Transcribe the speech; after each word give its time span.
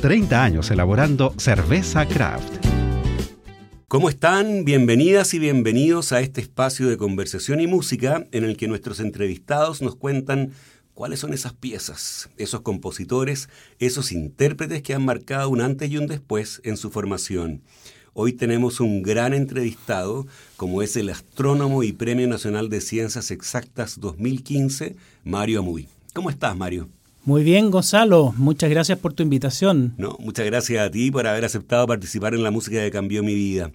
30 0.00 0.42
años 0.42 0.70
elaborando 0.70 1.34
cerveza 1.36 2.06
craft. 2.06 2.66
¿Cómo 3.88 4.08
están? 4.08 4.64
Bienvenidas 4.64 5.34
y 5.34 5.38
bienvenidos 5.38 6.12
a 6.12 6.20
este 6.20 6.40
espacio 6.40 6.88
de 6.88 6.96
conversación 6.96 7.60
y 7.60 7.66
música 7.66 8.24
en 8.32 8.44
el 8.44 8.56
que 8.56 8.68
nuestros 8.68 9.00
entrevistados 9.00 9.82
nos 9.82 9.96
cuentan 9.96 10.52
cuáles 10.94 11.20
son 11.20 11.34
esas 11.34 11.52
piezas, 11.54 12.30
esos 12.36 12.60
compositores, 12.60 13.48
esos 13.78 14.12
intérpretes 14.12 14.82
que 14.82 14.94
han 14.94 15.04
marcado 15.04 15.50
un 15.50 15.60
antes 15.60 15.90
y 15.90 15.98
un 15.98 16.06
después 16.06 16.60
en 16.64 16.76
su 16.76 16.90
formación. 16.90 17.62
Hoy 18.12 18.32
tenemos 18.32 18.80
un 18.80 19.02
gran 19.02 19.34
entrevistado, 19.34 20.26
como 20.56 20.82
es 20.82 20.96
el 20.96 21.10
astrónomo 21.10 21.82
y 21.82 21.92
Premio 21.92 22.28
Nacional 22.28 22.68
de 22.68 22.80
Ciencias 22.80 23.30
Exactas 23.30 24.00
2015, 24.00 24.96
Mario 25.24 25.60
Amuy. 25.60 25.88
¿Cómo 26.12 26.30
estás, 26.30 26.56
Mario? 26.56 26.88
Muy 27.24 27.42
bien, 27.44 27.70
Gonzalo. 27.70 28.32
Muchas 28.38 28.70
gracias 28.70 28.98
por 28.98 29.12
tu 29.12 29.22
invitación. 29.22 29.92
No, 29.98 30.16
muchas 30.20 30.46
gracias 30.46 30.86
a 30.86 30.90
ti 30.90 31.10
por 31.10 31.26
haber 31.26 31.44
aceptado 31.44 31.86
participar 31.86 32.34
en 32.34 32.42
la 32.42 32.50
música 32.50 32.80
que 32.80 32.90
cambió 32.90 33.22
mi 33.22 33.34
vida. 33.34 33.70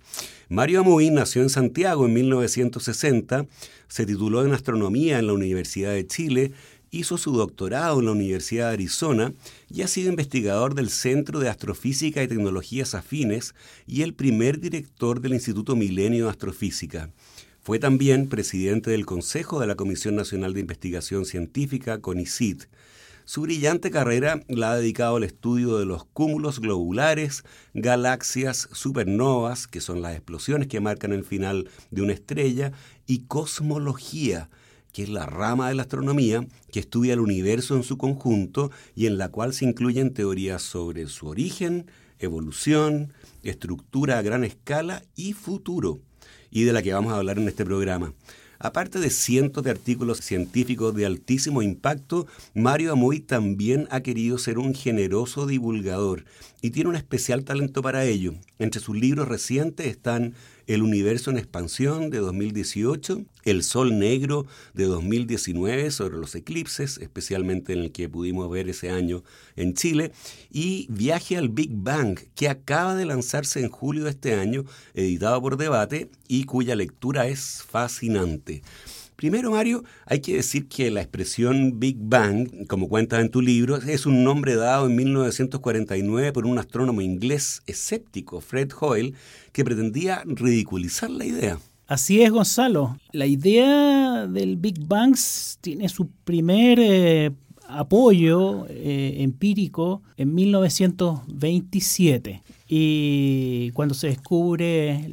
Mario 0.50 0.80
Amuy 0.80 1.12
nació 1.12 1.44
en 1.44 1.50
Santiago 1.50 2.08
en 2.08 2.14
1960, 2.14 3.46
se 3.88 4.06
tituló 4.06 4.44
en 4.46 4.54
astronomía 4.54 5.20
en 5.20 5.28
la 5.28 5.34
Universidad 5.34 5.92
de 5.92 6.08
Chile, 6.08 6.54
hizo 6.90 7.18
su 7.18 7.34
doctorado 7.34 8.00
en 8.00 8.06
la 8.06 8.12
Universidad 8.14 8.70
de 8.70 8.74
Arizona 8.74 9.34
y 9.70 9.84
ha 9.84 9.88
sido 9.88 10.10
investigador 10.10 10.74
del 10.74 10.90
Centro 10.90 11.40
de 11.40 11.50
Astrofísica 11.50 12.24
y 12.24 12.28
Tecnologías 12.28 12.96
Afines 12.96 13.54
y 13.86 14.02
el 14.02 14.16
primer 14.16 14.60
director 14.60 15.22
del 15.22 15.34
Instituto 15.34 15.76
Milenio 15.76 16.26
de 16.26 16.32
Astrofísica. 16.32 17.12
Fue 17.62 17.80
también 17.80 18.28
presidente 18.28 18.92
del 18.92 19.06
Consejo 19.06 19.60
de 19.60 19.68
la 19.68 19.76
Comisión 19.76 20.16
Nacional 20.16 20.54
de 20.54 20.62
Investigación 20.62 21.26
Científica, 21.26 22.00
CONICIT. 22.00 22.66
Su 23.28 23.42
brillante 23.42 23.90
carrera 23.90 24.44
la 24.48 24.72
ha 24.72 24.78
dedicado 24.78 25.16
al 25.16 25.24
estudio 25.24 25.80
de 25.80 25.86
los 25.88 26.06
cúmulos 26.06 26.60
globulares, 26.60 27.44
galaxias, 27.74 28.70
supernovas, 28.72 29.66
que 29.66 29.82
son 29.82 30.04
las 30.04 30.14
explosiones 30.14 30.68
que 30.68 30.80
marcan 30.80 31.12
el 31.12 31.24
final 31.24 31.68
de 31.90 32.04
una 32.04 32.14
estrella, 32.14 32.72
y 33.08 33.22
cosmología, 33.22 34.52
que 34.94 35.02
es 35.02 35.10
la 35.10 35.26
rama 35.26 35.70
de 35.70 35.76
la 35.76 35.82
astronomía 35.82 36.46
que 36.72 36.80
estudia 36.80 37.14
el 37.14 37.20
universo 37.20 37.76
en 37.76 37.82
su 37.82 37.98
conjunto 37.98 38.70
y 38.94 39.08
en 39.08 39.18
la 39.18 39.30
cual 39.30 39.54
se 39.54 39.66
incluyen 39.66 40.14
teorías 40.14 40.62
sobre 40.62 41.08
su 41.08 41.26
origen, 41.28 41.90
evolución, 42.20 43.12
estructura 43.42 44.20
a 44.20 44.22
gran 44.22 44.44
escala 44.44 45.02
y 45.16 45.34
futuro, 45.34 46.00
y 46.52 46.64
de 46.64 46.74
la 46.74 46.84
que 46.84 46.94
vamos 46.94 47.12
a 47.12 47.18
hablar 47.18 47.40
en 47.40 47.48
este 47.48 47.66
programa. 47.66 48.14
Aparte 48.60 49.00
de 49.00 49.10
cientos 49.10 49.64
de 49.64 49.72
artículos 49.72 50.20
científicos 50.20 50.96
de 50.96 51.06
altísimo 51.06 51.62
impacto, 51.62 52.28
Mario 52.54 52.94
Amoy 52.94 53.20
también 53.20 53.88
ha 53.92 54.02
querido 54.02 54.38
ser 54.38 54.58
un 54.58 54.74
generoso 54.74 55.46
divulgador 55.46 56.26
y 56.62 56.72
tiene 56.72 56.90
un 56.90 56.96
especial 56.96 57.44
talento 57.44 57.82
para 57.82 58.06
ello. 58.06 58.34
Entre 58.60 58.82
sus 58.82 58.96
libros 58.96 59.28
recientes 59.28 59.88
están 59.88 60.34
El 60.68 60.82
universo 60.82 61.30
en 61.30 61.38
expansión 61.38 62.10
de 62.10 62.18
2018, 62.18 63.24
El 63.44 63.64
sol 63.64 64.00
negro 64.00 64.48
de 64.74 64.86
2019 64.86 65.92
sobre 65.92 66.18
los 66.18 66.34
eclipses, 66.34 66.98
especialmente 66.98 67.74
en 67.74 67.80
el 67.80 67.92
que 67.92 68.10
pudimos 68.10 68.50
ver 68.50 68.68
ese 68.70 68.90
año 68.90 69.24
en 69.56 69.76
Chile, 69.76 70.12
y 70.52 70.88
Viaje 70.90 71.38
al 71.38 71.50
Big 71.50 71.70
Bang, 71.72 72.18
que 72.36 72.50
acaba 72.50 72.96
de 72.96 73.06
lanzarse 73.06 73.60
en 73.60 73.70
julio 73.70 74.06
de 74.06 74.10
este 74.12 74.34
año, 74.34 74.66
editado 74.94 75.42
por 75.42 75.58
Debate 75.58 76.10
y 76.28 76.46
cuya 76.46 76.76
lectura 76.76 77.28
es 77.28 77.64
fascinante. 77.70 78.64
Primero, 79.16 79.52
Mario, 79.52 79.84
hay 80.06 80.20
que 80.20 80.36
decir 80.36 80.68
que 80.68 80.92
la 80.92 81.02
expresión 81.02 81.80
Big 81.80 81.98
Bang, 82.00 82.68
como 82.68 82.90
cuentas 82.90 83.22
en 83.22 83.30
tu 83.30 83.42
libro, 83.42 83.78
es 83.78 84.06
un 84.06 84.26
nombre 84.26 84.56
dado 84.56 84.88
en 84.88 84.96
1949 84.96 86.34
por 86.34 86.46
un 86.46 86.60
astrónomo 86.60 87.00
inglés 87.02 87.62
escéptico, 87.66 88.42
Fred 88.42 88.72
Hoyle, 88.80 89.14
que 89.54 89.64
pretendía 89.64 90.22
ridiculizar 90.26 91.10
la 91.10 91.24
idea. 91.26 91.60
Así 91.88 92.24
es, 92.24 92.32
Gonzalo. 92.32 92.98
La 93.12 93.26
idea 93.26 94.28
del 94.28 94.58
Big 94.58 94.86
Bang 94.86 95.16
tiene 95.62 95.88
su 95.88 96.10
primer 96.26 96.78
eh, 96.82 97.32
apoyo 97.68 98.66
eh, 98.70 99.16
empírico 99.20 100.02
en 100.18 100.36
1927 100.36 102.42
y 102.68 103.72
cuando 103.72 103.94
se 103.94 104.08
descubre 104.08 105.08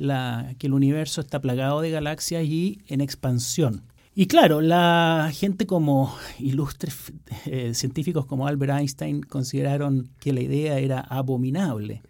que 0.59 0.67
el 0.67 0.73
universo 0.73 1.21
está 1.21 1.39
plagado 1.41 1.83
de 1.83 1.91
galaxias 1.91 2.45
y 2.45 2.81
en 2.89 3.03
expansión. 3.03 3.83
Y 4.15 4.27
claro, 4.27 4.61
la 4.61 5.31
gente 5.33 5.67
como 5.67 6.15
ilustres 6.39 7.13
eh, 7.47 7.73
científicos 7.73 8.27
como 8.27 8.47
Albert 8.47 8.75
Einstein 8.79 9.23
consideraron 9.23 10.11
que 10.21 10.35
la 10.35 10.43
idea 10.43 10.79
era 10.79 11.01
abominable, 11.01 12.03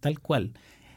tal 0.00 0.20
cual. 0.20 0.52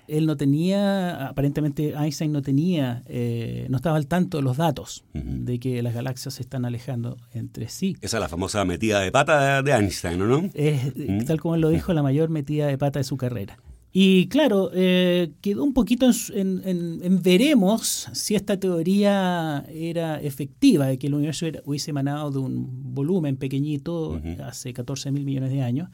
Él 0.10 0.26
no 0.26 0.36
tenía, 0.36 1.28
aparentemente 1.28 1.94
Einstein 1.94 2.34
no 2.34 2.42
tenía, 2.42 3.02
eh, 3.06 3.66
no 3.70 3.78
estaba 3.78 3.96
al 3.96 4.08
tanto 4.08 4.38
de 4.38 4.44
los 4.44 4.58
datos 4.58 5.06
de 5.14 5.58
que 5.58 5.82
las 5.82 5.94
galaxias 5.94 6.34
se 6.34 6.42
están 6.42 6.66
alejando 6.66 7.16
entre 7.34 7.70
sí. 7.70 7.96
Esa 8.02 8.18
es 8.18 8.22
la 8.22 8.28
famosa 8.28 8.66
metida 8.66 9.00
de 9.00 9.10
pata 9.10 9.64
de 9.64 9.72
Einstein, 9.72 10.20
¿no? 10.20 10.50
Es, 10.54 10.92
Tal 11.26 11.40
como 11.40 11.56
él 11.56 11.62
lo 11.62 11.70
dijo, 11.70 11.94
la 11.94 12.04
mayor 12.04 12.30
metida 12.30 12.68
de 12.68 12.78
pata 12.78 13.00
de 13.00 13.06
su 13.06 13.16
carrera. 13.16 13.58
Y 13.94 14.28
claro, 14.28 14.72
eh, 14.74 15.34
quedó 15.42 15.66
un 15.66 15.74
poquito 15.74 16.10
en, 16.34 17.20
veremos 17.22 18.08
si 18.14 18.36
esta 18.36 18.58
teoría 18.58 19.66
era 19.70 20.22
efectiva, 20.22 20.88
de 20.88 20.98
que 20.98 21.08
el 21.08 21.14
universo 21.14 21.46
hubiese 21.66 21.92
emanado 21.92 22.32
de 22.32 22.40
un 22.40 22.94
volumen 22.94 23.36
pequeñito 23.36 24.22
hace 24.46 24.72
14 24.74 25.12
mil 25.12 25.26
millones 25.26 25.52
de 25.52 25.62
años. 25.62 25.90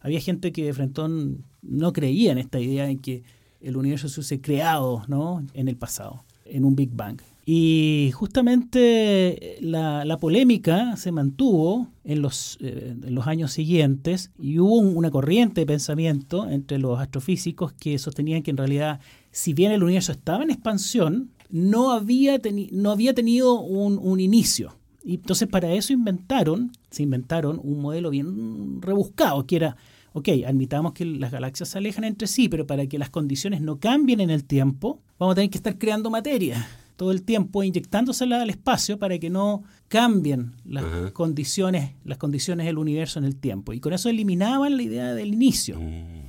Había 0.00 0.20
gente 0.20 0.50
que 0.50 0.64
de 0.64 0.72
frentón 0.72 1.44
no 1.62 1.92
creía 1.92 2.32
en 2.32 2.38
esta 2.38 2.58
idea 2.58 2.86
de 2.86 2.96
que 2.96 3.22
el 3.60 3.76
universo 3.76 4.08
se 4.08 4.20
hubiese 4.20 4.40
creado 4.40 5.04
¿no? 5.06 5.44
en 5.54 5.68
el 5.68 5.76
pasado, 5.76 6.24
en 6.44 6.64
un 6.64 6.74
Big 6.74 6.90
Bang. 6.92 7.20
Y 7.48 8.10
justamente 8.12 9.56
la, 9.60 10.18
polémica 10.20 10.96
se 10.96 11.12
mantuvo 11.12 11.86
en 12.02 12.20
los, 12.20 12.58
eh, 12.60 12.96
en 13.00 13.14
los 13.14 13.28
años 13.28 13.52
siguientes 13.52 14.32
y 14.36 14.58
hubo 14.58 14.80
una 14.80 15.12
corriente 15.12 15.60
de 15.60 15.66
pensamiento 15.66 16.50
entre 16.50 16.78
los 16.78 16.98
astrofísicos 16.98 17.72
que 17.72 17.98
sostenían 17.98 18.42
que 18.42 18.50
en 18.50 18.56
realidad, 18.56 18.98
si 19.30 19.54
bien 19.54 19.70
el 19.70 19.84
universo 19.84 20.10
estaba 20.10 20.42
en 20.42 20.50
expansión, 20.50 21.30
no 21.48 21.92
había, 21.92 22.40
no 22.72 22.90
había 22.90 23.14
tenido 23.14 23.60
un, 23.60 24.00
un 24.02 24.18
inicio. 24.18 24.76
Y 25.04 25.14
entonces 25.14 25.46
para 25.46 25.72
eso 25.72 25.92
inventaron, 25.92 26.72
se 26.90 27.04
inventaron 27.04 27.60
un 27.62 27.80
modelo 27.80 28.10
bien 28.10 28.82
rebuscado, 28.82 29.46
que 29.46 29.54
era, 29.54 29.76
ok, 30.14 30.30
admitamos 30.44 30.94
que 30.94 31.04
las 31.04 31.30
galaxias 31.30 31.68
se 31.68 31.78
alejan 31.78 32.02
entre 32.02 32.26
sí, 32.26 32.48
pero 32.48 32.66
para 32.66 32.88
que 32.88 32.98
las 32.98 33.10
condiciones 33.10 33.60
no 33.60 33.78
cambien 33.78 34.18
en 34.18 34.30
el 34.30 34.42
tiempo, 34.42 34.98
vamos 35.16 35.34
a 35.34 35.36
tener 35.36 35.50
que 35.50 35.58
estar 35.58 35.78
creando 35.78 36.10
materia 36.10 36.66
todo 36.96 37.12
el 37.12 37.22
tiempo 37.22 37.62
inyectándosela 37.62 38.42
al 38.42 38.50
espacio 38.50 38.98
para 38.98 39.18
que 39.18 39.30
no 39.30 39.62
cambien 39.88 40.54
las 40.64 41.12
condiciones 41.12 41.92
las 42.04 42.18
condiciones 42.18 42.66
del 42.66 42.78
universo 42.78 43.18
en 43.18 43.24
el 43.24 43.36
tiempo. 43.36 43.72
Y 43.72 43.80
con 43.80 43.92
eso 43.92 44.08
eliminaban 44.08 44.76
la 44.76 44.82
idea 44.82 45.14
del 45.14 45.34
inicio. 45.34 45.78
Mm. 45.80 46.26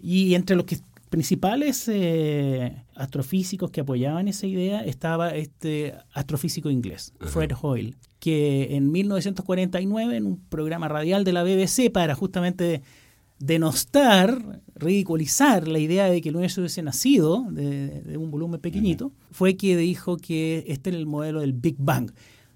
y 0.00 0.34
entre 0.34 0.54
los 0.54 0.64
que, 0.64 0.78
principales 1.08 1.88
eh, 1.88 2.84
astrofísicos 2.94 3.70
que 3.70 3.80
apoyaban 3.80 4.28
esa 4.28 4.46
idea 4.46 4.82
estaba 4.82 5.30
este 5.30 5.94
astrofísico 6.12 6.70
inglés 6.70 7.14
Fred 7.20 7.52
Hoyle 7.60 7.96
que 8.20 8.76
en 8.76 8.92
1949 8.92 10.16
en 10.16 10.26
un 10.26 10.40
programa 10.48 10.88
radial 10.88 11.24
de 11.24 11.32
la 11.32 11.42
BBC 11.42 11.90
para 11.92 12.14
justamente 12.14 12.82
denostar, 13.38 14.60
ridiculizar 14.78 15.66
la 15.68 15.78
idea 15.78 16.06
de 16.06 16.20
que 16.20 16.28
el 16.28 16.36
universo 16.36 16.60
hubiese 16.60 16.82
nacido 16.82 17.46
de, 17.50 18.16
un 18.16 18.30
volumen 18.30 18.60
pequeñito, 18.60 19.12
fue 19.30 19.56
que 19.56 19.76
dijo 19.76 20.16
que 20.16 20.64
este 20.68 20.90
era 20.90 20.98
el 20.98 21.06
modelo 21.06 21.40
del 21.40 21.52
Big 21.52 21.76
Bang. 21.78 22.10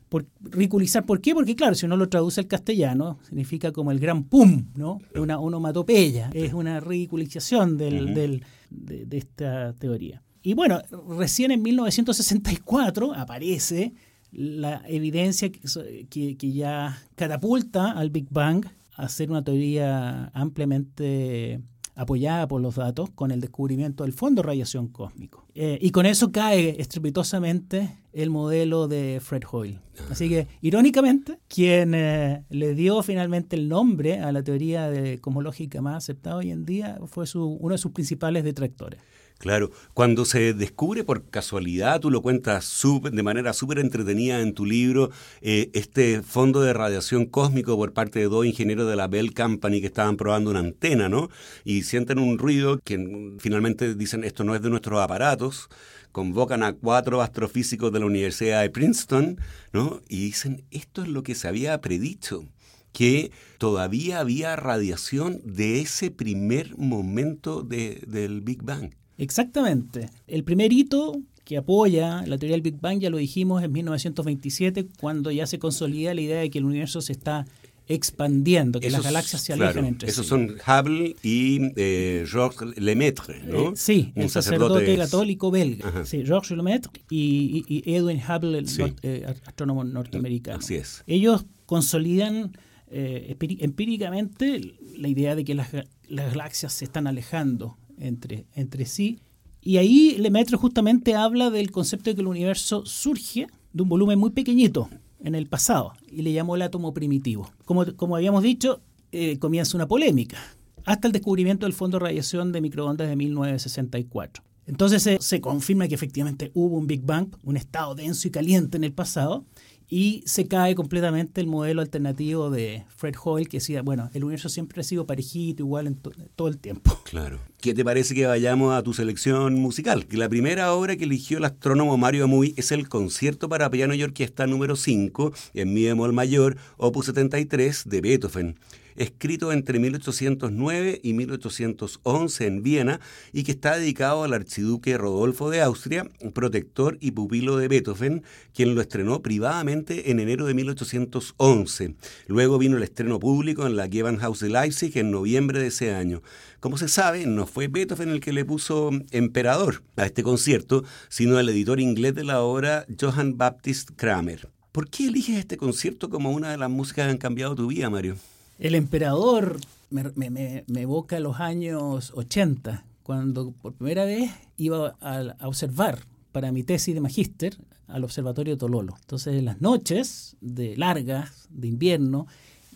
Por, 0.08 0.26
ridiculizar, 0.40 1.06
¿por 1.06 1.20
qué? 1.20 1.34
Porque 1.34 1.56
claro, 1.56 1.74
si 1.74 1.86
uno 1.86 1.96
lo 1.96 2.08
traduce 2.08 2.40
al 2.40 2.46
castellano, 2.46 3.18
significa 3.26 3.72
como 3.72 3.90
el 3.90 3.98
gran 3.98 4.24
pum, 4.24 4.66
¿no? 4.74 4.98
Es 5.12 5.20
una 5.20 5.38
onomatopeya, 5.38 6.30
es 6.34 6.52
una 6.52 6.80
ridiculización 6.80 7.78
del, 7.78 8.14
del, 8.14 8.44
de, 8.70 9.16
esta 9.16 9.72
teoría. 9.74 10.22
Y 10.42 10.54
bueno, 10.54 10.80
recién 11.16 11.50
en 11.50 11.62
1964 11.62 13.14
aparece 13.14 13.94
la 14.32 14.82
evidencia 14.86 15.50
que, 15.50 16.36
que 16.36 16.52
ya 16.52 17.02
catapulta 17.14 17.92
al 17.92 18.10
Big 18.10 18.26
Bang 18.30 18.66
a 18.96 19.08
ser 19.08 19.30
una 19.30 19.42
teoría 19.42 20.26
ampliamente 20.34 21.60
apoyada 21.94 22.48
por 22.48 22.60
los 22.60 22.76
datos 22.76 23.10
con 23.10 23.30
el 23.30 23.40
descubrimiento 23.40 24.04
del 24.04 24.12
fondo 24.12 24.42
de 24.42 24.46
radiación 24.46 24.88
cósmico. 24.88 25.46
Eh, 25.54 25.78
y 25.80 25.90
con 25.90 26.06
eso 26.06 26.32
cae 26.32 26.80
estrepitosamente 26.80 27.98
el 28.12 28.30
modelo 28.30 28.88
de 28.88 29.20
Fred 29.22 29.42
Hoyle. 29.50 29.78
Así 30.10 30.28
que, 30.28 30.48
irónicamente, 30.60 31.38
quien 31.48 31.94
eh, 31.94 32.44
le 32.50 32.74
dio 32.74 33.02
finalmente 33.02 33.56
el 33.56 33.68
nombre 33.68 34.20
a 34.20 34.32
la 34.32 34.42
teoría 34.42 34.88
de 34.90 35.18
cosmológica 35.20 35.80
más 35.82 35.96
aceptada 35.96 36.36
hoy 36.36 36.50
en 36.50 36.64
día 36.64 36.98
fue 37.06 37.26
su, 37.26 37.44
uno 37.44 37.74
de 37.74 37.78
sus 37.78 37.92
principales 37.92 38.44
detractores. 38.44 39.00
Claro, 39.42 39.72
cuando 39.92 40.24
se 40.24 40.54
descubre 40.54 41.02
por 41.02 41.28
casualidad, 41.28 41.98
tú 41.98 42.12
lo 42.12 42.22
cuentas 42.22 42.80
de 43.10 43.22
manera 43.24 43.52
súper 43.52 43.80
entretenida 43.80 44.40
en 44.40 44.54
tu 44.54 44.64
libro, 44.64 45.10
eh, 45.40 45.68
este 45.72 46.22
fondo 46.22 46.60
de 46.60 46.72
radiación 46.72 47.26
cósmico 47.26 47.76
por 47.76 47.92
parte 47.92 48.20
de 48.20 48.26
dos 48.26 48.46
ingenieros 48.46 48.88
de 48.88 48.94
la 48.94 49.08
Bell 49.08 49.34
Company 49.34 49.80
que 49.80 49.88
estaban 49.88 50.16
probando 50.16 50.52
una 50.52 50.60
antena, 50.60 51.08
¿no? 51.08 51.28
Y 51.64 51.82
sienten 51.82 52.20
un 52.20 52.38
ruido 52.38 52.78
que 52.84 53.34
finalmente 53.40 53.96
dicen 53.96 54.22
esto 54.22 54.44
no 54.44 54.54
es 54.54 54.62
de 54.62 54.70
nuestros 54.70 55.00
aparatos, 55.00 55.68
convocan 56.12 56.62
a 56.62 56.74
cuatro 56.74 57.20
astrofísicos 57.20 57.92
de 57.92 57.98
la 57.98 58.06
Universidad 58.06 58.62
de 58.62 58.70
Princeton, 58.70 59.40
¿no? 59.72 60.02
Y 60.08 60.26
dicen 60.26 60.62
esto 60.70 61.02
es 61.02 61.08
lo 61.08 61.24
que 61.24 61.34
se 61.34 61.48
había 61.48 61.80
predicho 61.80 62.44
que 62.92 63.32
todavía 63.58 64.20
había 64.20 64.54
radiación 64.54 65.40
de 65.44 65.80
ese 65.80 66.12
primer 66.12 66.78
momento 66.78 67.62
del 67.64 68.40
Big 68.42 68.62
Bang. 68.62 68.92
Exactamente. 69.22 70.10
El 70.26 70.42
primer 70.42 70.72
hito 70.72 71.12
que 71.44 71.56
apoya 71.56 72.24
la 72.26 72.38
teoría 72.38 72.56
del 72.56 72.62
Big 72.62 72.80
Bang, 72.80 72.98
ya 72.98 73.08
lo 73.08 73.18
dijimos, 73.18 73.62
en 73.62 73.70
1927, 73.70 74.88
cuando 74.98 75.30
ya 75.30 75.46
se 75.46 75.60
consolida 75.60 76.12
la 76.12 76.20
idea 76.20 76.40
de 76.40 76.50
que 76.50 76.58
el 76.58 76.64
universo 76.64 77.00
se 77.00 77.12
está 77.12 77.46
expandiendo, 77.86 78.80
que 78.80 78.90
las 78.90 79.02
galaxias 79.02 79.42
se 79.42 79.52
alejan 79.52 79.84
entre 79.84 80.08
esos 80.08 80.26
sí. 80.26 80.34
Esos 80.34 80.56
son 80.56 80.56
Hubble 80.66 81.16
y 81.22 81.60
eh, 81.76 82.24
Georges 82.28 82.76
Lemaitre, 82.76 83.42
¿no? 83.44 83.70
Eh, 83.70 83.72
sí, 83.74 84.12
Un 84.16 84.22
el 84.22 84.30
sacerdote, 84.30 84.96
católico 84.96 85.50
belga. 85.50 86.04
Sí, 86.04 86.24
Georges 86.24 86.56
Lemaitre 86.56 86.90
y, 87.10 87.82
Edwin 87.86 88.20
Hubble, 88.20 88.58
el 88.58 88.66
eh, 89.02 89.34
astrónomo 89.46 89.84
norteamericano. 89.84 90.58
Así 90.58 90.74
es. 90.76 91.04
Ellos 91.06 91.44
consolidan 91.66 92.56
empíricamente 92.94 94.74
la 94.98 95.08
idea 95.08 95.34
de 95.34 95.44
que 95.44 95.54
las, 95.54 95.68
las 96.08 96.30
galaxias 96.30 96.74
se 96.74 96.84
están 96.84 97.06
alejando 97.06 97.78
entre, 98.02 98.46
entre 98.54 98.84
sí. 98.86 99.20
Y 99.60 99.76
ahí 99.76 100.16
Lemaitre 100.18 100.56
justamente 100.56 101.14
habla 101.14 101.50
del 101.50 101.70
concepto 101.70 102.10
de 102.10 102.16
que 102.16 102.20
el 102.20 102.26
universo 102.26 102.84
surge 102.84 103.46
de 103.72 103.82
un 103.82 103.88
volumen 103.88 104.18
muy 104.18 104.30
pequeñito 104.30 104.88
en 105.22 105.34
el 105.34 105.46
pasado 105.46 105.92
y 106.10 106.22
le 106.22 106.32
llamó 106.32 106.56
el 106.56 106.62
átomo 106.62 106.92
primitivo. 106.92 107.50
Como, 107.64 107.86
como 107.96 108.16
habíamos 108.16 108.42
dicho, 108.42 108.80
eh, 109.12 109.38
comienza 109.38 109.76
una 109.76 109.86
polémica 109.86 110.38
hasta 110.84 111.06
el 111.06 111.12
descubrimiento 111.12 111.66
del 111.66 111.74
fondo 111.74 111.98
de 111.98 112.06
radiación 112.06 112.50
de 112.50 112.60
microondas 112.60 113.08
de 113.08 113.16
1964. 113.16 114.42
Entonces 114.66 115.08
se 115.20 115.40
confirma 115.40 115.88
que 115.88 115.94
efectivamente 115.94 116.50
hubo 116.54 116.76
un 116.76 116.86
Big 116.86 117.02
Bang, 117.02 117.28
un 117.42 117.56
estado 117.56 117.94
denso 117.94 118.28
y 118.28 118.30
caliente 118.30 118.76
en 118.76 118.84
el 118.84 118.92
pasado, 118.92 119.44
y 119.92 120.22
se 120.24 120.48
cae 120.48 120.74
completamente 120.74 121.42
el 121.42 121.46
modelo 121.46 121.82
alternativo 121.82 122.48
de 122.48 122.86
Fred 122.96 123.14
Hoyle 123.22 123.46
que 123.46 123.58
decía, 123.58 123.82
bueno, 123.82 124.08
el 124.14 124.24
universo 124.24 124.48
siempre 124.48 124.80
ha 124.80 124.84
sido 124.84 125.06
parejito, 125.06 125.64
igual 125.64 125.86
en 125.86 126.00
todo 126.34 126.48
el 126.48 126.56
tiempo. 126.56 126.98
Claro. 127.12 127.40
¿Qué 127.60 127.74
te 127.74 127.84
parece 127.84 128.14
que 128.14 128.24
vayamos 128.24 128.72
a 128.72 128.82
tu 128.82 128.94
selección 128.94 129.52
musical? 129.56 130.06
Que 130.06 130.16
la 130.16 130.30
primera 130.30 130.72
obra 130.72 130.96
que 130.96 131.04
eligió 131.04 131.36
el 131.36 131.44
astrónomo 131.44 131.98
Mario 131.98 132.24
Amuy 132.24 132.54
es 132.56 132.72
el 132.72 132.88
concierto 132.88 133.50
para 133.50 133.68
piano 133.68 133.92
y 133.92 134.02
orquesta 134.02 134.46
número 134.46 134.76
5 134.76 135.30
en 135.52 135.74
mi 135.74 135.84
bemol 135.84 136.14
mayor, 136.14 136.56
opus 136.78 137.04
73 137.06 137.82
de 137.84 138.00
Beethoven 138.00 138.56
escrito 138.96 139.52
entre 139.52 139.78
1809 139.78 141.00
y 141.02 141.12
1811 141.12 142.46
en 142.46 142.62
Viena 142.62 143.00
y 143.32 143.44
que 143.44 143.52
está 143.52 143.76
dedicado 143.76 144.24
al 144.24 144.32
archiduque 144.32 144.98
Rodolfo 144.98 145.50
de 145.50 145.62
Austria, 145.62 146.08
protector 146.34 146.98
y 147.00 147.12
pupilo 147.12 147.56
de 147.56 147.68
Beethoven, 147.68 148.22
quien 148.54 148.74
lo 148.74 148.80
estrenó 148.80 149.22
privadamente 149.22 150.10
en 150.10 150.20
enero 150.20 150.46
de 150.46 150.54
1811. 150.54 151.94
Luego 152.26 152.58
vino 152.58 152.76
el 152.76 152.82
estreno 152.82 153.18
público 153.18 153.66
en 153.66 153.76
la 153.76 153.88
Gewandhaus 153.88 154.40
de 154.40 154.50
Leipzig 154.50 154.96
en 154.98 155.10
noviembre 155.10 155.60
de 155.60 155.68
ese 155.68 155.94
año. 155.94 156.22
Como 156.60 156.78
se 156.78 156.88
sabe, 156.88 157.26
no 157.26 157.46
fue 157.46 157.68
Beethoven 157.68 158.10
el 158.10 158.20
que 158.20 158.32
le 158.32 158.44
puso 158.44 158.90
emperador 159.10 159.82
a 159.96 160.06
este 160.06 160.22
concierto, 160.22 160.84
sino 161.08 161.40
el 161.40 161.48
editor 161.48 161.80
inglés 161.80 162.14
de 162.14 162.24
la 162.24 162.40
obra, 162.42 162.86
Johann 163.00 163.36
Baptist 163.36 163.90
Kramer. 163.96 164.48
¿Por 164.70 164.88
qué 164.88 165.08
eliges 165.08 165.38
este 165.38 165.56
concierto 165.56 166.08
como 166.08 166.30
una 166.30 166.50
de 166.50 166.58
las 166.58 166.70
músicas 166.70 167.06
que 167.06 167.10
han 167.10 167.18
cambiado 167.18 167.54
tu 167.54 167.66
vida, 167.66 167.90
Mario? 167.90 168.16
El 168.62 168.76
emperador 168.76 169.58
me, 169.90 170.64
evoca 170.68 171.18
los 171.18 171.40
años 171.40 172.12
80, 172.14 172.84
cuando 173.02 173.50
por 173.50 173.72
primera 173.72 174.04
vez 174.04 174.30
iba 174.56 174.96
a, 175.00 175.48
observar 175.48 176.04
para 176.30 176.52
mi 176.52 176.62
tesis 176.62 176.94
de 176.94 177.00
magíster 177.00 177.56
al 177.88 178.04
Observatorio 178.04 178.56
Tololo. 178.56 178.94
Entonces, 179.00 179.34
en 179.34 179.46
las 179.46 179.60
noches 179.60 180.36
de 180.40 180.76
largas, 180.76 181.48
de 181.50 181.66
invierno, 181.66 182.28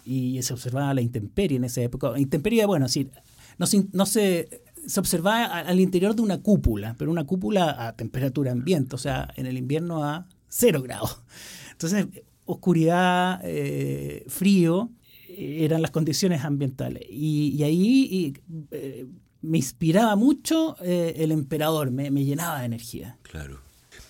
y 0.05 0.43
se 0.43 0.55
observaba 0.55 0.93
la 0.93 1.03
intemperie 1.03 1.57
en 1.57 1.63
esa 1.63 1.83
época. 1.83 2.19
Intemperie, 2.19 2.67
bueno, 2.67 2.89
sí, 2.89 3.09
no, 3.57 3.67
no 3.93 4.07
se, 4.07 4.65
se 4.89 4.99
observaba 4.99 5.61
al 5.61 5.79
interior 5.79 6.17
de 6.17 6.23
una 6.23 6.43
cúpula, 6.43 6.97
pero 6.99 7.13
una 7.13 7.27
cúpula 7.29 7.87
a 7.87 7.93
temperatura 7.95 8.51
ambiente, 8.51 8.97
o 8.97 8.99
sea, 8.99 9.33
en 9.37 9.47
el 9.47 9.57
invierno 9.57 10.03
a 10.03 10.27
cero 10.49 10.83
grados. 10.83 11.21
Entonces, 11.71 12.09
oscuridad, 12.45 13.41
eh, 13.45 14.25
frío, 14.27 14.91
eran 15.37 15.83
las 15.83 15.91
condiciones 15.91 16.45
ambientales. 16.45 17.03
Y, 17.09 17.63
ahí 17.63 18.35
eh, 18.71 19.07
me 19.43 19.59
inspiraba 19.59 20.17
mucho 20.17 20.77
eh, 20.83 21.15
el 21.19 21.33
emperador, 21.33 21.91
me, 21.91 22.11
me, 22.11 22.25
llenaba 22.25 22.61
de 22.61 22.67
energía. 22.67 23.19
Claro. 23.23 23.66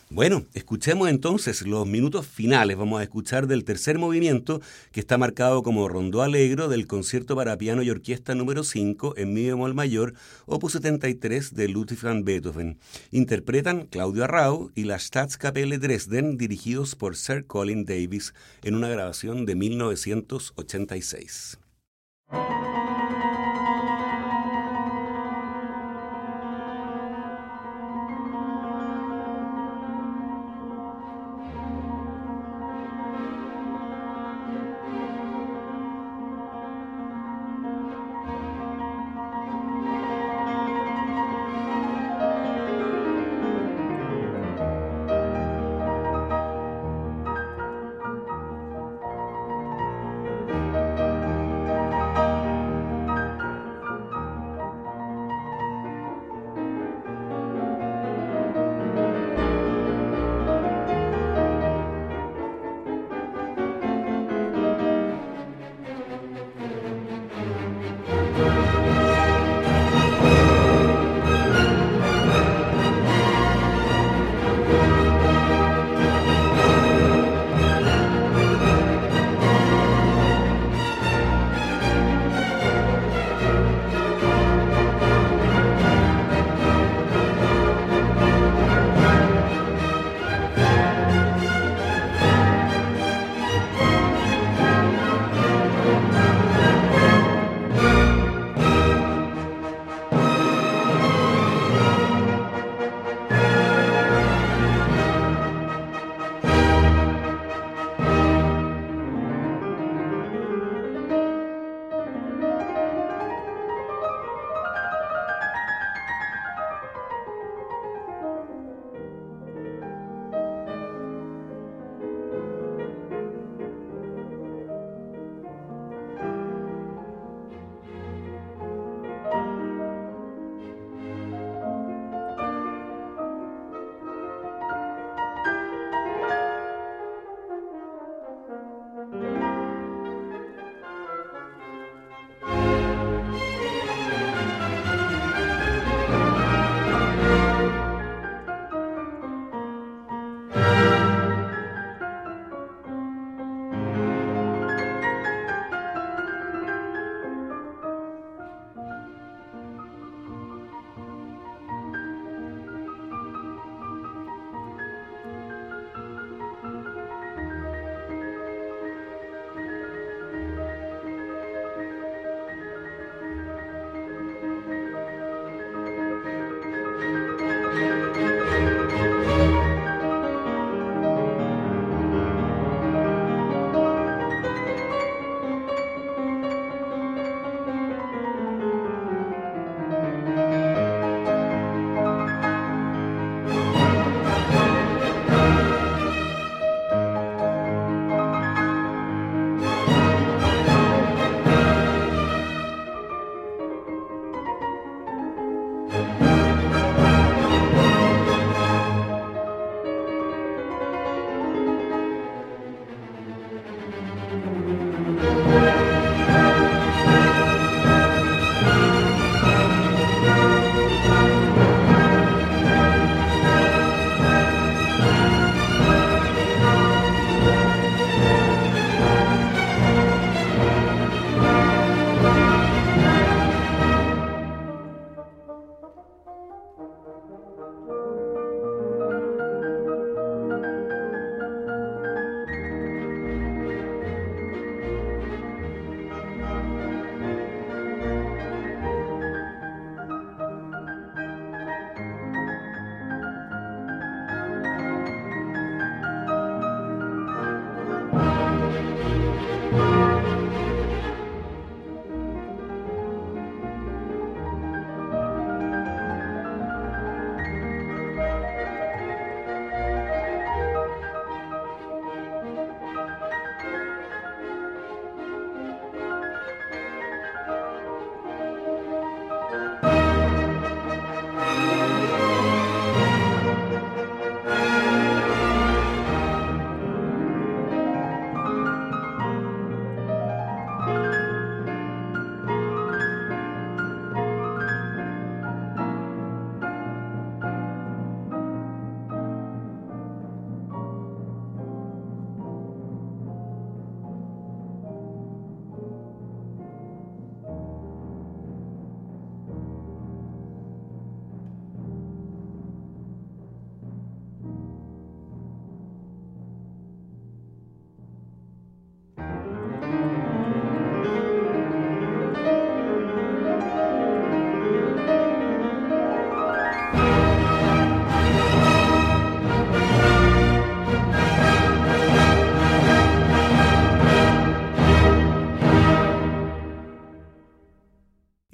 Bueno, 0.09 0.47
escuchemos 0.55 1.09
entonces 1.09 1.63
los 1.63 1.85
minutos 1.85 2.29
finales. 2.29 2.77
Vamos 2.77 3.01
a 3.01 3.03
escuchar 3.03 3.49
del 3.49 3.65
tercer 3.65 3.99
movimiento 3.99 4.61
que 4.93 5.01
está 5.01 5.19
marcado 5.19 5.65
como 5.65 5.89
rondó 5.89 6.23
alegro 6.23 6.69
del 6.69 6.87
concierto 6.87 7.35
para 7.35 7.59
piano 7.59 7.83
y 7.83 7.91
orquesta 7.91 8.37
número 8.37 8.63
5 8.63 9.15
en 9.17 9.35
mi 9.35 9.47
bemol 9.47 9.75
mayor, 9.75 10.15
opus 10.47 10.75
73 10.75 11.57
de 11.57 11.67
Ludwig 11.67 12.01
van 12.01 12.25
Beethoven. 12.25 12.79
Interpretan 13.11 13.87
Claudio 13.87 14.23
Arrau 14.23 14.71
y 14.77 14.85
la 14.85 15.01
Staatskapelle 15.01 15.79
Dresden 15.79 16.37
dirigidos 16.37 16.95
por 16.95 17.17
Sir 17.17 17.45
Colin 17.45 17.85
Davis 17.85 18.33
en 18.63 18.77
una 18.77 18.89
grabación 18.89 19.45
de 19.45 19.57
1986. 19.57 21.59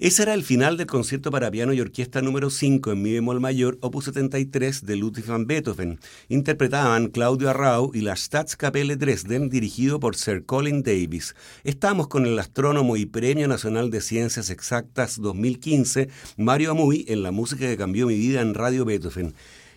Ese 0.03 0.25
era 0.25 0.35
el 0.35 0.43
final 0.43 0.77
del 0.77 0.89
concierto 0.89 1.31
para 1.31 1.49
piano 1.49 1.73
y 1.73 1.81
orquesta 1.81 2.23
número 2.23 2.51
5 2.51 2.91
en 2.91 3.03
mi 3.03 3.13
bemol 3.13 3.39
mayor, 3.39 3.79
opus 3.83 4.07
73 4.07 4.85
de 4.85 4.97
Ludwig 4.97 5.27
van 5.27 5.47
Beethoven. 5.47 6.01
Interpretaban 6.29 7.07
Claudio 7.07 7.51
Arrau 7.51 7.93
y 7.95 8.01
la 8.01 8.17
Staatskapelle 8.17 8.97
Dresden, 8.97 9.49
dirigido 9.49 10.01
por 10.01 10.17
Sir 10.17 10.45
Colin 10.45 10.83
Davis. 10.83 11.37
Estamos 11.63 12.09
con 12.09 12.27
el 12.27 12.37
astrónomo 12.37 12.97
y 12.97 13.07
Premio 13.07 13.47
Nacional 13.47 13.93
de 13.93 14.01
Ciencias 14.01 14.51
Exactas 14.51 15.21
2015, 15.21 16.09
Mario 16.37 16.73
Amuy, 16.73 17.05
en 17.07 17.23
la 17.23 17.31
música 17.31 17.67
que 17.67 17.77
cambió 17.77 18.09
mi 18.09 18.17
vida 18.17 18.41
en 18.41 18.55
Radio 18.55 18.85
Beethoven. 18.85 19.35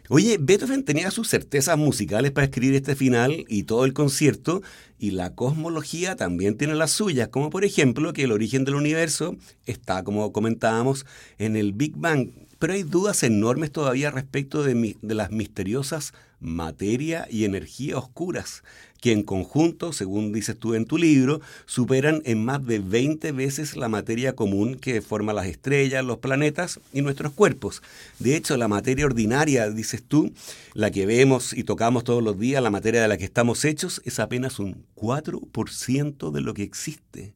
Oye, 0.07 0.37
Beethoven 0.39 0.83
tenía 0.83 1.09
sus 1.09 1.29
certezas 1.29 1.77
musicales 1.79 2.31
para 2.31 2.45
escribir 2.45 2.75
este 2.75 2.95
final 2.95 3.43
y 3.47 3.63
todo 3.63 3.85
el 3.85 3.93
concierto, 3.93 4.61
y 4.99 5.11
la 5.11 5.33
cosmología 5.33 6.15
también 6.15 6.57
tiene 6.57 6.75
las 6.75 6.91
suyas, 6.91 7.29
como 7.29 7.49
por 7.49 7.65
ejemplo 7.65 8.13
que 8.13 8.23
el 8.23 8.31
origen 8.31 8.65
del 8.65 8.75
universo 8.75 9.35
está, 9.65 10.03
como 10.03 10.31
comentábamos, 10.31 11.07
en 11.39 11.55
el 11.55 11.73
Big 11.73 11.97
Bang. 11.97 12.29
Pero 12.59 12.73
hay 12.73 12.83
dudas 12.83 13.23
enormes 13.23 13.71
todavía 13.71 14.11
respecto 14.11 14.63
de, 14.63 14.95
de 15.01 15.15
las 15.15 15.31
misteriosas 15.31 16.13
materia 16.39 17.27
y 17.29 17.45
energía 17.45 17.97
oscuras 17.97 18.63
que 19.05 19.11
en 19.11 19.21
conjunto, 19.21 19.93
según 19.93 20.33
dices 20.33 20.57
tú 20.57 20.73
en 20.73 20.85
tu 20.85 20.97
libro, 20.97 21.39
superan 21.67 22.23
en 22.25 22.43
más 22.43 22.65
de 22.65 22.79
20 22.79 23.33
veces 23.33 23.75
la 23.75 23.87
materia 23.87 24.33
común 24.33 24.79
que 24.79 24.99
forma 24.99 25.31
las 25.31 25.45
estrellas, 25.45 26.03
los 26.03 26.17
planetas 26.17 26.79
y 26.91 27.03
nuestros 27.03 27.31
cuerpos. 27.31 27.83
De 28.17 28.35
hecho, 28.35 28.57
la 28.57 28.67
materia 28.67 29.05
ordinaria, 29.05 29.69
dices 29.69 30.01
tú, 30.01 30.33
la 30.73 30.89
que 30.89 31.05
vemos 31.05 31.53
y 31.53 31.63
tocamos 31.63 32.03
todos 32.03 32.23
los 32.23 32.39
días, 32.39 32.63
la 32.63 32.71
materia 32.71 33.03
de 33.03 33.07
la 33.07 33.17
que 33.17 33.25
estamos 33.25 33.63
hechos, 33.63 34.01
es 34.05 34.19
apenas 34.19 34.57
un 34.57 34.83
4% 34.95 36.31
de 36.31 36.41
lo 36.41 36.55
que 36.55 36.63
existe. 36.63 37.35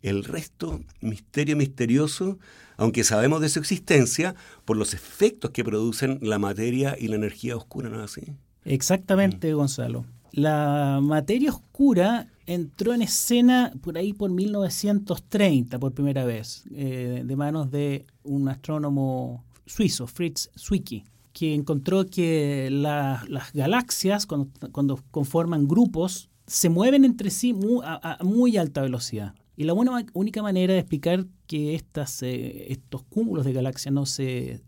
El 0.00 0.24
resto, 0.24 0.80
misterio 1.02 1.54
misterioso, 1.54 2.38
aunque 2.80 3.04
sabemos 3.04 3.42
de 3.42 3.50
su 3.50 3.58
existencia 3.58 4.34
por 4.64 4.78
los 4.78 4.94
efectos 4.94 5.50
que 5.50 5.62
producen 5.62 6.18
la 6.22 6.38
materia 6.38 6.96
y 6.98 7.08
la 7.08 7.16
energía 7.16 7.54
oscura, 7.54 7.90
¿no 7.90 8.02
es 8.02 8.10
así? 8.10 8.32
Exactamente, 8.64 9.52
mm. 9.52 9.56
Gonzalo. 9.56 10.06
La 10.32 11.00
materia 11.02 11.50
oscura 11.50 12.28
entró 12.46 12.94
en 12.94 13.02
escena 13.02 13.70
por 13.82 13.98
ahí 13.98 14.14
por 14.14 14.30
1930 14.30 15.78
por 15.78 15.92
primera 15.92 16.24
vez, 16.24 16.64
eh, 16.74 17.22
de 17.22 17.36
manos 17.36 17.70
de 17.70 18.06
un 18.22 18.48
astrónomo 18.48 19.44
suizo, 19.66 20.06
Fritz 20.06 20.48
Zwicky, 20.58 21.04
que 21.34 21.52
encontró 21.52 22.06
que 22.06 22.70
las 22.70 23.52
galaxias, 23.52 24.24
cuando, 24.24 25.04
conforman 25.10 25.68
grupos, 25.68 26.30
se 26.46 26.70
mueven 26.70 27.04
entre 27.04 27.28
sí 27.28 27.54
a, 27.84 28.18
muy 28.22 28.56
alta 28.56 28.80
velocidad. 28.80 29.34
Y 29.60 29.64
la 29.64 29.74
única 29.74 30.42
manera 30.42 30.72
de 30.72 30.78
explicar 30.78 31.26
que 31.46 31.74
estas, 31.74 32.22
eh, 32.22 32.72
estos 32.72 33.02
cúmulos 33.02 33.44
de 33.44 33.52
galaxias 33.52 33.92
no 33.92 34.06
se 34.06 34.62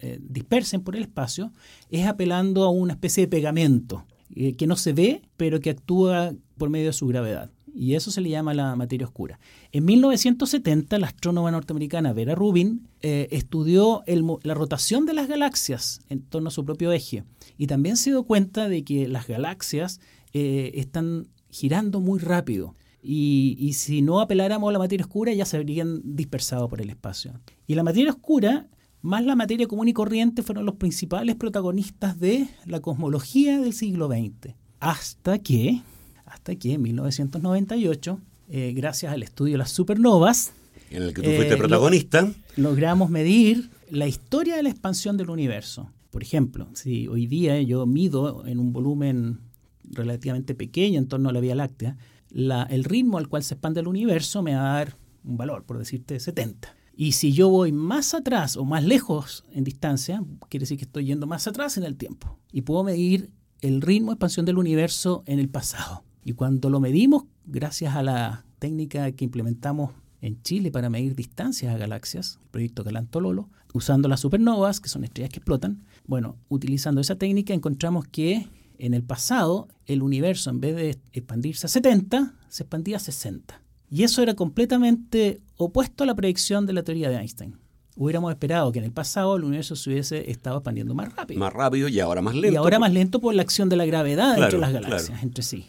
eh, 0.00 0.18
dispersen 0.20 0.82
por 0.82 0.96
el 0.96 1.00
espacio 1.04 1.50
es 1.88 2.06
apelando 2.06 2.64
a 2.64 2.68
una 2.68 2.92
especie 2.92 3.22
de 3.22 3.28
pegamento 3.28 4.04
eh, 4.34 4.52
que 4.54 4.66
no 4.66 4.76
se 4.76 4.92
ve, 4.92 5.22
pero 5.38 5.60
que 5.60 5.70
actúa 5.70 6.34
por 6.58 6.68
medio 6.68 6.88
de 6.88 6.92
su 6.92 7.06
gravedad. 7.06 7.52
Y 7.74 7.94
eso 7.94 8.10
se 8.10 8.20
le 8.20 8.28
llama 8.28 8.52
la 8.52 8.76
materia 8.76 9.06
oscura. 9.06 9.40
En 9.72 9.86
1970, 9.86 10.98
la 10.98 11.06
astrónoma 11.06 11.50
norteamericana 11.50 12.12
Vera 12.12 12.34
Rubin 12.34 12.86
estudió 13.00 14.04
la 14.42 14.52
rotación 14.52 15.06
de 15.06 15.14
las 15.14 15.26
galaxias 15.26 16.02
en 16.10 16.20
torno 16.20 16.48
a 16.48 16.52
su 16.52 16.66
propio 16.66 16.92
eje 16.92 17.24
y 17.56 17.66
también 17.66 17.96
se 17.96 18.10
dio 18.10 18.24
cuenta 18.24 18.68
de 18.68 18.84
que 18.84 19.08
las 19.08 19.26
galaxias 19.26 20.00
están 20.34 21.28
girando 21.48 22.00
muy 22.00 22.18
rápido. 22.18 22.76
Y, 23.06 23.56
y, 23.60 23.74
si 23.74 24.00
no 24.00 24.20
apeláramos 24.20 24.70
a 24.70 24.72
la 24.72 24.78
materia 24.78 25.04
oscura 25.04 25.30
ya 25.34 25.44
se 25.44 25.58
habrían 25.58 26.00
dispersado 26.02 26.68
por 26.68 26.80
el 26.80 26.88
espacio. 26.88 27.34
Y 27.66 27.74
la 27.74 27.82
materia 27.82 28.10
oscura 28.10 28.66
más 29.04 29.22
la 29.22 29.36
materia 29.36 29.68
común 29.68 29.86
y 29.88 29.92
corriente 29.92 30.42
fueron 30.42 30.64
los 30.64 30.76
principales 30.76 31.36
protagonistas 31.36 32.18
de 32.18 32.48
la 32.64 32.80
cosmología 32.80 33.60
del 33.60 33.74
siglo 33.74 34.08
XX. 34.08 34.54
Hasta 34.80 35.38
que, 35.40 35.82
hasta 36.24 36.54
que 36.56 36.72
en 36.72 36.82
1998, 36.82 38.18
eh, 38.48 38.72
gracias 38.74 39.12
al 39.12 39.22
estudio 39.22 39.52
de 39.52 39.58
las 39.58 39.70
supernovas, 39.70 40.54
en 40.90 41.02
el 41.02 41.12
que 41.12 41.20
tú 41.20 41.30
fuiste 41.30 41.52
eh, 41.52 41.58
protagonista, 41.58 42.32
logramos 42.56 43.10
medir 43.10 43.68
la 43.90 44.06
historia 44.06 44.56
de 44.56 44.62
la 44.62 44.70
expansión 44.70 45.18
del 45.18 45.28
universo. 45.28 45.90
Por 46.10 46.22
ejemplo, 46.22 46.68
si 46.72 47.06
hoy 47.06 47.26
día 47.26 47.60
yo 47.60 47.84
mido 47.84 48.46
en 48.46 48.58
un 48.58 48.72
volumen 48.72 49.40
relativamente 49.82 50.54
pequeño 50.54 50.98
en 50.98 51.08
torno 51.08 51.28
a 51.28 51.32
la 51.32 51.40
Vía 51.40 51.54
Láctea, 51.54 51.98
el 52.34 52.84
ritmo 52.84 53.18
al 53.18 53.28
cual 53.28 53.42
se 53.42 53.54
expande 53.54 53.80
el 53.80 53.88
universo 53.88 54.42
me 54.42 54.54
va 54.54 54.72
a 54.72 54.74
dar 54.78 54.96
un 55.24 55.36
valor, 55.36 55.64
por 55.64 55.78
decirte 55.78 56.18
70. 56.18 56.74
Y 56.96 57.12
si 57.12 57.32
yo 57.32 57.48
voy 57.48 57.72
más 57.72 58.14
atrás 58.14 58.56
o 58.56 58.64
más 58.64 58.84
lejos 58.84 59.44
en 59.52 59.64
distancia, 59.64 60.22
quiere 60.48 60.62
decir 60.62 60.78
que 60.78 60.84
estoy 60.84 61.06
yendo 61.06 61.26
más 61.26 61.46
atrás 61.46 61.76
en 61.76 61.84
el 61.84 61.96
tiempo. 61.96 62.38
Y 62.52 62.62
puedo 62.62 62.84
medir 62.84 63.30
el 63.60 63.80
ritmo 63.80 64.10
de 64.10 64.14
expansión 64.14 64.46
del 64.46 64.58
universo 64.58 65.22
en 65.26 65.38
el 65.38 65.48
pasado. 65.48 66.04
Y 66.24 66.32
cuando 66.32 66.70
lo 66.70 66.80
medimos, 66.80 67.24
gracias 67.44 67.96
a 67.96 68.02
la 68.02 68.44
técnica 68.58 69.10
que 69.12 69.24
implementamos 69.24 69.90
en 70.20 70.40
Chile 70.42 70.70
para 70.70 70.88
medir 70.88 71.14
distancias 71.14 71.74
a 71.74 71.78
galaxias, 71.78 72.38
el 72.42 72.48
proyecto 72.50 72.84
Galantololo, 72.84 73.50
usando 73.74 74.08
las 74.08 74.20
supernovas, 74.20 74.80
que 74.80 74.88
son 74.88 75.04
estrellas 75.04 75.30
que 75.30 75.38
explotan, 75.38 75.84
bueno, 76.06 76.36
utilizando 76.48 77.00
esa 77.00 77.16
técnica 77.16 77.52
encontramos 77.52 78.06
que 78.06 78.48
en 78.78 78.94
el 78.94 79.02
pasado 79.02 79.68
el 79.86 80.02
universo 80.02 80.50
en 80.50 80.60
vez 80.60 80.76
de 80.76 80.98
expandirse 81.12 81.66
a 81.66 81.68
70, 81.68 82.34
se 82.48 82.62
expandía 82.62 82.96
a 82.96 83.00
60. 83.00 83.60
Y 83.90 84.02
eso 84.02 84.22
era 84.22 84.34
completamente 84.34 85.40
opuesto 85.56 86.04
a 86.04 86.06
la 86.06 86.14
predicción 86.14 86.66
de 86.66 86.72
la 86.72 86.82
teoría 86.82 87.10
de 87.10 87.16
Einstein. 87.16 87.58
Hubiéramos 87.96 88.32
esperado 88.32 88.72
que 88.72 88.80
en 88.80 88.86
el 88.86 88.92
pasado 88.92 89.36
el 89.36 89.44
universo 89.44 89.76
se 89.76 89.88
hubiese 89.88 90.30
estado 90.30 90.56
expandiendo 90.56 90.94
más 90.94 91.14
rápido. 91.14 91.38
Más 91.38 91.52
rápido 91.52 91.86
y 91.88 92.00
ahora 92.00 92.22
más 92.22 92.34
lento. 92.34 92.52
Y 92.52 92.56
ahora 92.56 92.80
más 92.80 92.92
lento 92.92 93.20
por 93.20 93.34
la 93.34 93.42
acción 93.42 93.68
de 93.68 93.76
la 93.76 93.86
gravedad 93.86 94.36
entre 94.36 94.58
las 94.58 94.72
galaxias, 94.72 95.22
entre 95.22 95.44
sí. 95.44 95.66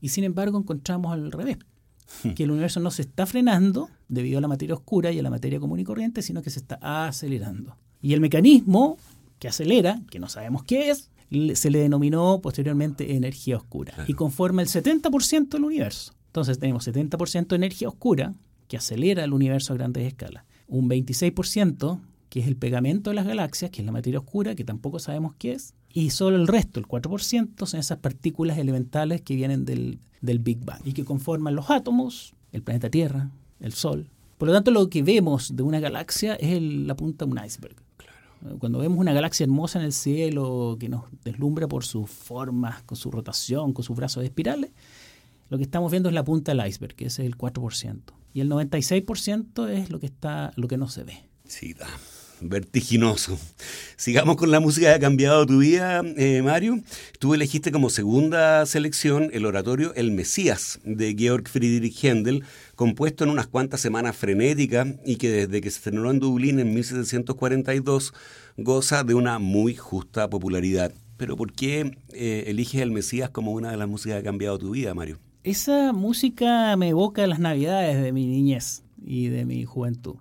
Y 0.00 0.10
sin 0.10 0.22
embargo 0.22 0.58
encontramos 0.58 1.12
al 1.12 1.32
revés, 1.32 1.58
hmm. 2.22 2.30
que 2.30 2.44
el 2.44 2.52
universo 2.52 2.78
no 2.78 2.92
se 2.92 3.02
está 3.02 3.26
frenando 3.26 3.88
debido 4.06 4.38
a 4.38 4.40
la 4.40 4.48
materia 4.48 4.74
oscura 4.76 5.10
y 5.10 5.18
a 5.18 5.22
la 5.22 5.30
materia 5.30 5.58
común 5.58 5.80
y 5.80 5.84
corriente, 5.84 6.22
sino 6.22 6.42
que 6.42 6.50
se 6.50 6.60
está 6.60 6.78
acelerando. 7.08 7.76
Y 8.00 8.12
el 8.12 8.20
mecanismo 8.20 8.96
que 9.40 9.48
acelera, 9.48 10.00
que 10.08 10.20
no 10.20 10.28
sabemos 10.28 10.62
qué 10.62 10.90
es, 10.90 11.10
se 11.54 11.70
le 11.70 11.78
denominó 11.78 12.40
posteriormente 12.40 13.16
energía 13.16 13.56
oscura 13.56 13.94
y 14.06 14.14
conforma 14.14 14.62
el 14.62 14.68
70% 14.68 15.48
del 15.48 15.64
universo. 15.64 16.12
Entonces 16.26 16.58
tenemos 16.58 16.86
70% 16.86 17.48
de 17.48 17.56
energía 17.56 17.88
oscura 17.88 18.34
que 18.68 18.76
acelera 18.76 19.24
el 19.24 19.32
universo 19.32 19.72
a 19.72 19.76
grandes 19.76 20.06
escalas, 20.06 20.44
un 20.68 20.88
26% 20.88 22.00
que 22.28 22.40
es 22.40 22.46
el 22.46 22.56
pegamento 22.56 23.10
de 23.10 23.16
las 23.16 23.26
galaxias, 23.26 23.70
que 23.70 23.82
es 23.82 23.86
la 23.86 23.92
materia 23.92 24.18
oscura, 24.18 24.54
que 24.54 24.64
tampoco 24.64 24.98
sabemos 24.98 25.34
qué 25.38 25.52
es, 25.52 25.74
y 25.92 26.10
solo 26.10 26.36
el 26.36 26.48
resto, 26.48 26.80
el 26.80 26.86
4%, 26.86 27.66
son 27.66 27.80
esas 27.80 27.98
partículas 27.98 28.58
elementales 28.58 29.22
que 29.22 29.34
vienen 29.34 29.64
del, 29.64 30.00
del 30.20 30.40
Big 30.40 30.64
Bang 30.64 30.80
y 30.84 30.92
que 30.92 31.04
conforman 31.04 31.54
los 31.54 31.70
átomos, 31.70 32.34
el 32.52 32.62
planeta 32.62 32.90
Tierra, 32.90 33.30
el 33.60 33.72
Sol. 33.72 34.10
Por 34.36 34.48
lo 34.48 34.54
tanto, 34.54 34.70
lo 34.70 34.90
que 34.90 35.02
vemos 35.02 35.56
de 35.56 35.62
una 35.62 35.80
galaxia 35.80 36.34
es 36.34 36.60
la 36.60 36.94
punta 36.94 37.24
de 37.24 37.30
un 37.30 37.40
iceberg. 37.42 37.76
Cuando 38.58 38.78
vemos 38.78 38.98
una 38.98 39.12
galaxia 39.12 39.44
hermosa 39.44 39.78
en 39.78 39.86
el 39.86 39.92
cielo 39.92 40.76
que 40.78 40.88
nos 40.88 41.04
deslumbra 41.24 41.68
por 41.68 41.84
sus 41.84 42.08
formas, 42.10 42.82
con 42.82 42.96
su 42.96 43.10
rotación, 43.10 43.72
con 43.72 43.84
sus 43.84 43.96
brazos 43.96 44.22
de 44.22 44.26
espirales, 44.26 44.70
lo 45.48 45.58
que 45.58 45.64
estamos 45.64 45.90
viendo 45.90 46.08
es 46.08 46.14
la 46.14 46.24
punta 46.24 46.54
del 46.54 46.66
iceberg, 46.66 46.94
que 46.94 47.06
es 47.06 47.18
el 47.18 47.36
4%. 47.36 48.00
Y 48.34 48.40
el 48.40 48.50
96% 48.50 49.68
es 49.68 49.90
lo 49.90 50.00
que, 50.00 50.06
está, 50.06 50.52
lo 50.56 50.68
que 50.68 50.76
no 50.76 50.88
se 50.88 51.04
ve. 51.04 51.28
Sí, 51.44 51.72
da 51.72 51.88
vertiginoso. 52.40 53.38
Sigamos 53.96 54.36
con 54.36 54.50
la 54.50 54.60
música 54.60 54.88
que 54.88 54.94
ha 54.94 55.00
cambiado 55.00 55.46
tu 55.46 55.58
vida, 55.58 56.02
eh, 56.16 56.42
Mario. 56.42 56.80
Tú 57.18 57.34
elegiste 57.34 57.72
como 57.72 57.90
segunda 57.90 58.64
selección 58.66 59.30
el 59.32 59.46
oratorio 59.46 59.94
El 59.94 60.12
Mesías 60.12 60.80
de 60.84 61.14
Georg 61.16 61.48
Friedrich 61.48 62.04
Händel, 62.04 62.44
compuesto 62.74 63.24
en 63.24 63.30
unas 63.30 63.46
cuantas 63.46 63.80
semanas 63.80 64.16
frenéticas 64.16 64.88
y 65.04 65.16
que 65.16 65.30
desde 65.30 65.60
que 65.60 65.70
se 65.70 65.78
estrenó 65.78 66.10
en 66.10 66.20
Dublín 66.20 66.58
en 66.58 66.74
1742 66.74 68.12
goza 68.56 69.04
de 69.04 69.14
una 69.14 69.38
muy 69.38 69.74
justa 69.74 70.28
popularidad. 70.28 70.92
Pero 71.16 71.36
¿por 71.36 71.52
qué 71.52 71.98
eh, 72.12 72.44
eliges 72.46 72.82
El 72.82 72.90
Mesías 72.90 73.30
como 73.30 73.52
una 73.52 73.70
de 73.70 73.76
las 73.76 73.88
músicas 73.88 74.16
que 74.16 74.20
ha 74.20 74.30
cambiado 74.30 74.58
tu 74.58 74.70
vida, 74.70 74.94
Mario? 74.94 75.18
Esa 75.44 75.92
música 75.92 76.76
me 76.76 76.88
evoca 76.88 77.26
las 77.26 77.38
navidades 77.38 78.02
de 78.02 78.12
mi 78.12 78.26
niñez 78.26 78.82
y 79.02 79.28
de 79.28 79.44
mi 79.44 79.64
juventud 79.64 80.16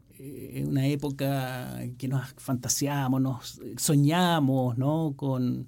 en 0.54 0.68
una 0.68 0.88
época 0.88 1.80
que 1.98 2.08
nos 2.08 2.34
fantaseamos, 2.38 3.22
nos 3.22 3.62
soñamos, 3.78 4.78
¿no? 4.78 5.14
Con, 5.16 5.68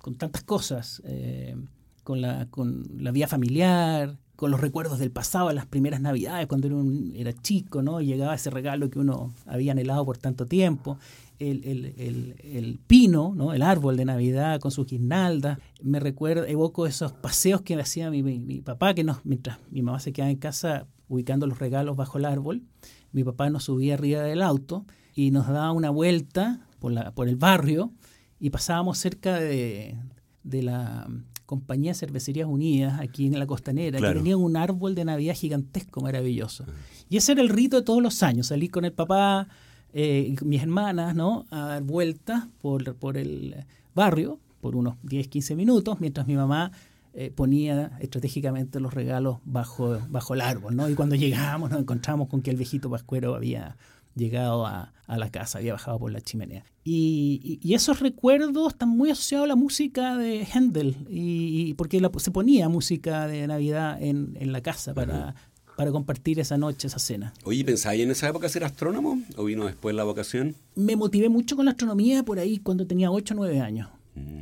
con 0.00 0.14
tantas 0.16 0.42
cosas, 0.42 1.02
eh, 1.04 1.56
con, 2.02 2.20
la, 2.20 2.46
con 2.46 2.86
la 2.98 3.10
vida 3.10 3.28
familiar, 3.28 4.16
con 4.40 4.50
los 4.50 4.60
recuerdos 4.60 4.98
del 4.98 5.10
pasado, 5.10 5.52
las 5.52 5.66
primeras 5.66 6.00
navidades, 6.00 6.46
cuando 6.46 6.68
uno 6.68 7.12
era 7.14 7.32
chico, 7.34 7.82
¿no? 7.82 8.00
llegaba 8.00 8.34
ese 8.34 8.48
regalo 8.48 8.88
que 8.88 8.98
uno 8.98 9.34
había 9.46 9.72
anhelado 9.72 10.04
por 10.06 10.16
tanto 10.16 10.46
tiempo. 10.46 10.98
El, 11.38 11.64
el, 11.64 12.34
el, 12.38 12.78
pino, 12.86 13.32
¿no? 13.34 13.54
el 13.54 13.62
árbol 13.62 13.96
de 13.96 14.04
Navidad 14.04 14.60
con 14.60 14.70
sus 14.70 14.86
guirnaldas. 14.86 15.58
Me 15.82 15.98
recuerdo, 15.98 16.44
evoco 16.44 16.86
esos 16.86 17.12
paseos 17.12 17.62
que 17.62 17.74
hacía 17.80 18.10
mi, 18.10 18.22
mi, 18.22 18.38
mi 18.38 18.60
papá, 18.60 18.92
que 18.92 19.04
nos, 19.04 19.24
mientras 19.24 19.58
mi 19.70 19.80
mamá 19.80 20.00
se 20.00 20.12
quedaba 20.12 20.30
en 20.30 20.36
casa 20.36 20.86
ubicando 21.08 21.46
los 21.46 21.58
regalos 21.58 21.96
bajo 21.96 22.18
el 22.18 22.24
árbol, 22.24 22.62
mi 23.12 23.24
papá 23.24 23.50
nos 23.50 23.64
subía 23.64 23.94
arriba 23.94 24.22
del 24.22 24.42
auto 24.42 24.84
y 25.14 25.30
nos 25.30 25.48
daba 25.48 25.72
una 25.72 25.90
vuelta 25.90 26.66
por, 26.78 26.92
la, 26.92 27.12
por 27.12 27.28
el 27.28 27.36
barrio 27.36 27.92
y 28.38 28.50
pasábamos 28.50 28.98
cerca 28.98 29.38
de, 29.38 29.96
de 30.42 30.62
la 30.62 31.08
compañía 31.46 31.94
Cervecerías 31.94 32.46
Unidas 32.48 33.00
aquí 33.00 33.26
en 33.26 33.38
la 33.38 33.46
costanera, 33.46 33.98
que 33.98 34.14
tenía 34.14 34.36
un 34.36 34.56
árbol 34.56 34.94
de 34.94 35.04
Navidad 35.04 35.34
gigantesco, 35.34 36.00
maravilloso. 36.00 36.64
Y 37.08 37.16
ese 37.16 37.32
era 37.32 37.42
el 37.42 37.48
rito 37.48 37.76
de 37.76 37.82
todos 37.82 38.00
los 38.00 38.22
años, 38.22 38.46
salir 38.46 38.70
con 38.70 38.84
el 38.84 38.92
papá 38.92 39.48
eh, 39.92 40.36
mis 40.44 40.62
hermanas, 40.62 41.16
¿no? 41.16 41.46
A 41.50 41.66
dar 41.66 41.82
vueltas 41.82 42.46
por, 42.60 42.94
por 42.94 43.16
el 43.16 43.56
barrio 43.94 44.38
por 44.60 44.76
unos 44.76 44.94
10, 45.02 45.28
15 45.28 45.56
minutos, 45.56 46.00
mientras 46.00 46.26
mi 46.26 46.36
mamá 46.36 46.70
eh, 47.12 47.30
ponía 47.34 47.92
estratégicamente 48.00 48.80
los 48.80 48.94
regalos 48.94 49.38
bajo, 49.44 49.98
bajo 50.08 50.34
el 50.34 50.40
árbol, 50.40 50.76
¿no? 50.76 50.88
Y 50.88 50.94
cuando 50.94 51.16
llegábamos 51.16 51.70
nos 51.70 51.80
encontramos 51.80 52.28
con 52.28 52.42
que 52.42 52.50
el 52.50 52.56
viejito 52.56 52.88
pascuero 52.90 53.34
había 53.34 53.76
llegado 54.14 54.66
a, 54.66 54.92
la 55.08 55.30
casa, 55.30 55.58
había 55.58 55.72
bajado 55.72 55.98
por 55.98 56.12
la 56.12 56.20
chimenea. 56.20 56.64
Y, 56.84 57.58
esos 57.74 58.00
recuerdos 58.00 58.72
están 58.72 58.90
muy 58.90 59.10
asociados 59.10 59.44
a 59.44 59.48
la 59.48 59.56
música 59.56 60.16
de 60.16 60.44
Händel, 60.44 60.96
y, 61.08 61.74
porque 61.74 62.00
se 62.18 62.30
ponía 62.30 62.68
música 62.68 63.26
de 63.26 63.46
Navidad 63.46 64.00
en, 64.00 64.52
la 64.52 64.60
casa 64.60 64.94
para, 64.94 65.34
para 65.76 65.90
compartir 65.90 66.38
esa 66.38 66.58
noche, 66.58 66.86
esa 66.86 67.00
cena. 67.00 67.32
Oye, 67.44 67.64
¿pensáis 67.64 68.02
en 68.02 68.10
esa 68.12 68.28
época 68.28 68.48
ser 68.48 68.62
astrónomo 68.62 69.20
o 69.36 69.44
vino 69.44 69.66
después 69.66 69.94
la 69.96 70.04
vocación? 70.04 70.54
Me 70.76 70.94
motivé 70.94 71.28
mucho 71.28 71.56
con 71.56 71.64
la 71.64 71.72
astronomía 71.72 72.22
por 72.22 72.38
ahí 72.38 72.58
cuando 72.58 72.86
tenía 72.86 73.10
8 73.10 73.34
o 73.34 73.36
9 73.36 73.60
años. 73.60 73.88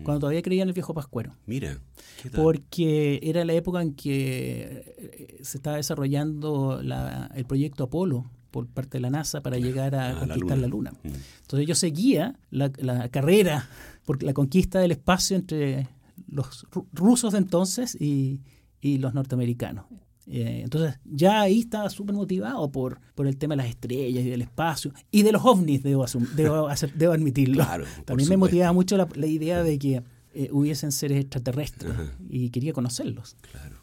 Cuando 0.08 0.20
todavía 0.20 0.40
creía 0.40 0.62
en 0.62 0.68
el 0.68 0.72
viejo 0.72 0.94
Pascuero. 0.94 1.34
Mira. 1.44 1.78
Porque 2.34 3.20
era 3.22 3.44
la 3.44 3.52
época 3.52 3.82
en 3.82 3.92
que 3.92 4.94
eh, 4.96 5.38
se 5.42 5.58
estaba 5.58 5.76
desarrollando 5.76 6.80
el 6.80 7.44
proyecto 7.44 7.84
Apolo 7.84 8.24
por 8.50 8.66
parte 8.68 8.96
de 8.96 9.02
la 9.02 9.10
NASA 9.10 9.42
para 9.42 9.58
llegar 9.58 9.94
a 9.94 10.16
ah, 10.16 10.18
conquistar 10.20 10.56
la 10.56 10.66
Luna. 10.66 10.92
Mm. 11.02 11.08
Entonces 11.42 11.68
yo 11.68 11.74
seguía 11.74 12.38
la, 12.48 12.70
carrera 13.10 13.68
por 14.06 14.22
la 14.22 14.32
conquista 14.32 14.78
del 14.80 14.92
espacio 14.92 15.36
entre 15.36 15.88
los 16.26 16.66
rusos 16.94 17.34
de 17.34 17.38
entonces 17.40 17.94
y 18.00 18.40
los 18.80 19.12
norteamericanos. 19.12 19.84
Eh, 20.30 20.60
entonces, 20.62 20.98
ya 21.04 21.40
ahí 21.40 21.60
estaba 21.60 21.88
súper 21.88 22.14
motivado 22.14 22.70
por, 22.70 23.00
por 23.14 23.26
el 23.26 23.38
tema 23.38 23.54
de 23.54 23.62
las 23.62 23.70
estrellas 23.70 24.24
y 24.24 24.28
del 24.28 24.42
espacio 24.42 24.92
y 25.10 25.22
de 25.22 25.32
los 25.32 25.44
ovnis, 25.44 25.82
debo, 25.82 26.04
debo, 26.36 26.68
debo 26.94 27.12
admitirlo. 27.12 27.64
También 28.04 28.28
me 28.28 28.36
motivaba 28.36 28.72
mucho 28.72 28.96
la, 28.96 29.26
idea 29.26 29.62
de 29.62 29.78
que 29.78 30.02
eh, 30.34 30.48
hubiesen 30.52 30.92
seres 30.92 31.18
extraterrestres 31.20 31.92
y 32.28 32.50
quería 32.50 32.72
conocerlos. 32.72 33.36
Claro. 33.50 33.76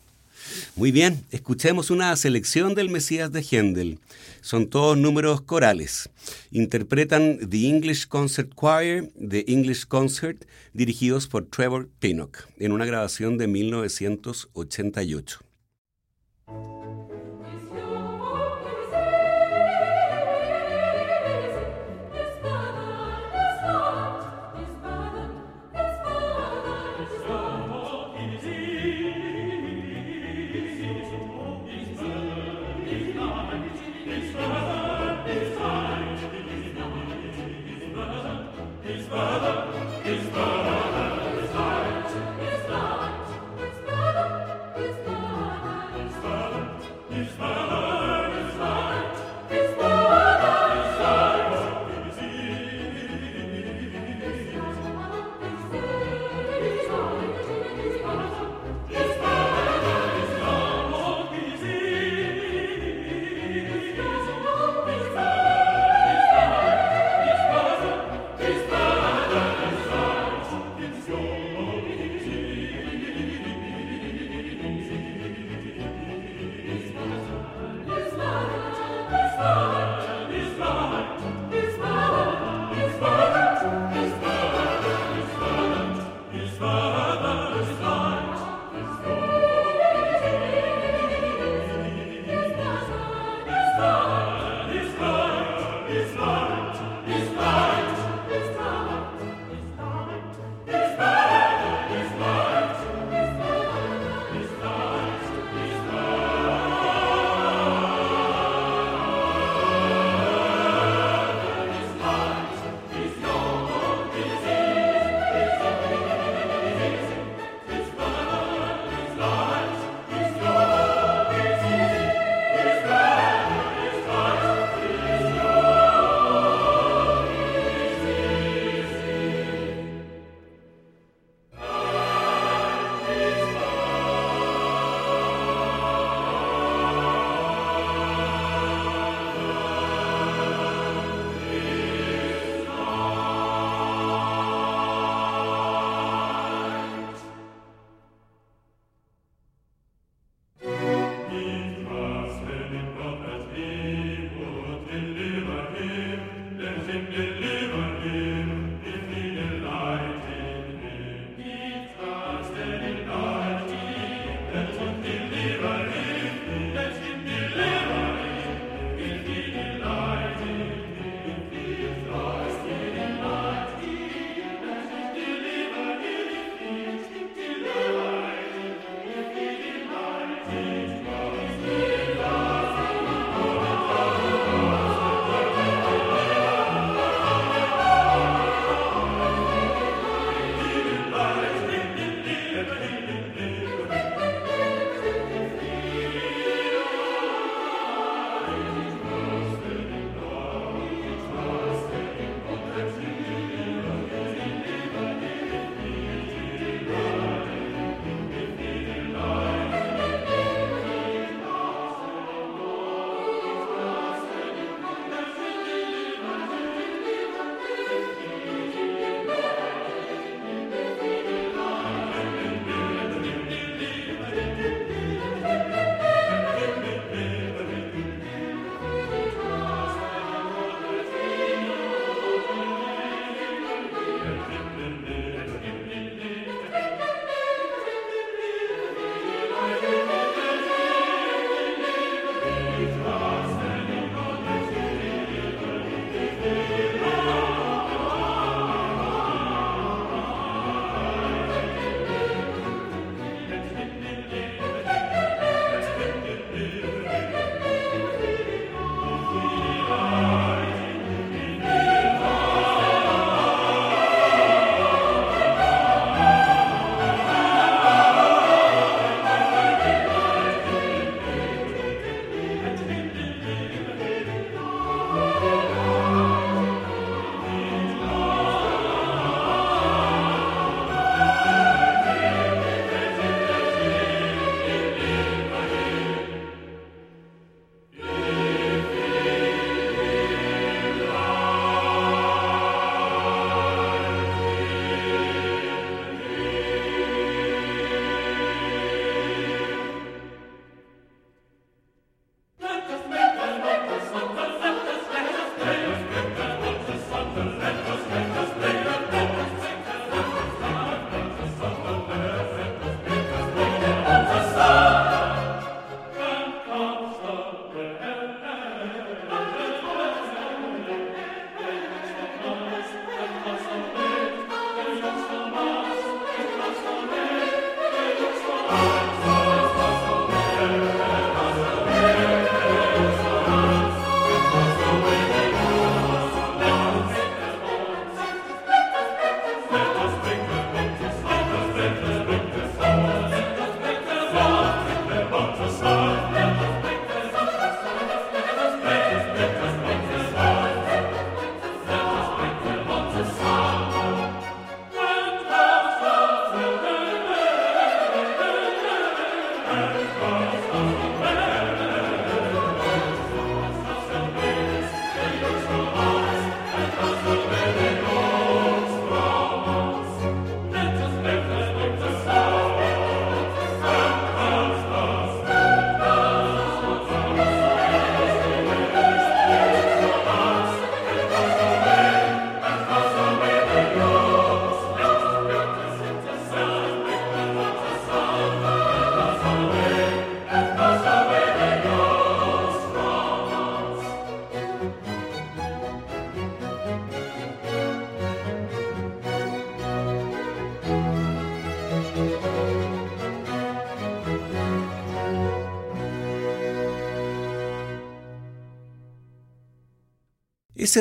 Muy 0.75 0.91
bien, 0.91 1.25
escuchemos 1.31 1.89
una 1.89 2.15
selección 2.15 2.75
del 2.75 2.89
Mesías 2.89 3.31
de 3.31 3.41
Händel. 3.41 3.99
Son 4.41 4.67
todos 4.67 4.95
números 4.95 5.41
corales. 5.41 6.09
Interpretan 6.51 7.49
The 7.49 7.67
English 7.67 8.07
Concert 8.07 8.53
Choir, 8.53 9.11
The 9.17 9.45
English 9.47 9.85
Concert, 9.87 10.45
dirigidos 10.73 11.27
por 11.27 11.47
Trevor 11.47 11.89
Pinnock, 11.99 12.47
en 12.59 12.71
una 12.71 12.85
grabación 12.85 13.39
de 13.39 13.47
1988. 13.47 15.44
Thank 16.47 16.67
you. 16.67 16.84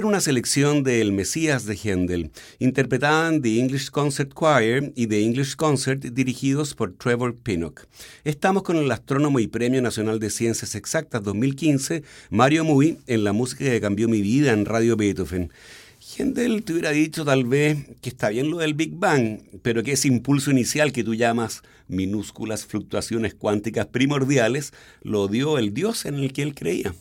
Una 0.03 0.21
selección 0.21 0.83
de 0.83 1.01
El 1.01 1.13
Mesías 1.13 1.67
de 1.67 1.77
Händel. 1.77 2.33
Interpretaban 2.59 3.41
The 3.41 3.61
English 3.61 3.91
Concert 3.91 4.33
Choir 4.35 4.93
y 4.97 5.07
The 5.07 5.23
English 5.23 5.55
Concert 5.55 6.03
dirigidos 6.03 6.75
por 6.75 6.95
Trevor 6.95 7.37
Pinnock. 7.37 7.87
Estamos 8.25 8.65
con 8.65 8.77
el 8.77 8.91
astrónomo 8.91 9.39
y 9.39 9.47
Premio 9.47 9.81
Nacional 9.81 10.19
de 10.19 10.31
Ciencias 10.31 10.75
Exactas 10.75 11.23
2015, 11.23 12.03
Mario 12.31 12.65
Muy, 12.65 12.99
en 13.07 13.23
la 13.23 13.33
música 13.33 13.67
que 13.67 13.81
cambió 13.81 14.09
mi 14.09 14.21
vida 14.21 14.53
en 14.53 14.65
Radio 14.65 14.97
Beethoven. 14.97 15.53
Händel 16.01 16.65
te 16.65 16.73
hubiera 16.73 16.91
dicho 16.91 17.25
tal 17.25 17.45
vez 17.45 17.79
que 18.01 18.09
está 18.09 18.31
bien 18.31 18.51
lo 18.51 18.59
del 18.59 18.75
Big 18.75 18.97
Bang, 18.97 19.43
pero 19.63 19.85
que 19.85 19.93
ese 19.93 20.09
impulso 20.09 20.51
inicial 20.51 20.91
que 20.91 21.05
tú 21.05 21.15
llamas 21.15 21.63
minúsculas 21.87 22.67
fluctuaciones 22.67 23.35
cuánticas 23.35 23.87
primordiales 23.87 24.73
lo 25.03 25.29
dio 25.29 25.57
el 25.57 25.73
Dios 25.73 26.05
en 26.05 26.17
el 26.17 26.33
que 26.33 26.43
él 26.43 26.57
creía. 26.57 26.95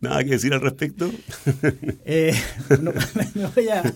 ¿Nada 0.00 0.24
que 0.24 0.30
decir 0.30 0.52
al 0.52 0.60
respecto? 0.60 1.10
Eh, 2.04 2.32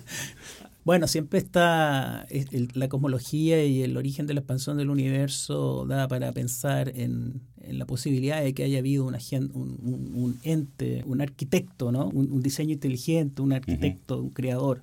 bueno, 0.85 1.07
siempre 1.07 1.39
está 1.39 2.27
la 2.75 2.89
cosmología 2.89 3.65
y 3.65 3.83
el 3.83 3.97
origen 3.97 4.27
de 4.27 4.35
la 4.35 4.41
expansión 4.41 4.77
del 4.77 4.91
universo 4.91 5.87
da 5.87 6.09
para 6.09 6.33
pensar 6.33 6.93
en, 6.97 7.41
la 7.69 7.85
posibilidad 7.87 8.43
de 8.43 8.53
que 8.53 8.65
haya 8.65 8.79
habido 8.79 9.05
un, 9.05 9.15
un, 9.15 10.39
ente, 10.43 11.05
un 11.07 11.21
arquitecto, 11.21 11.93
¿no? 11.93 12.09
un, 12.09 12.43
diseño 12.43 12.73
inteligente, 12.73 13.43
un 13.43 13.53
arquitecto, 13.53 14.21
un 14.21 14.31
creador 14.31 14.83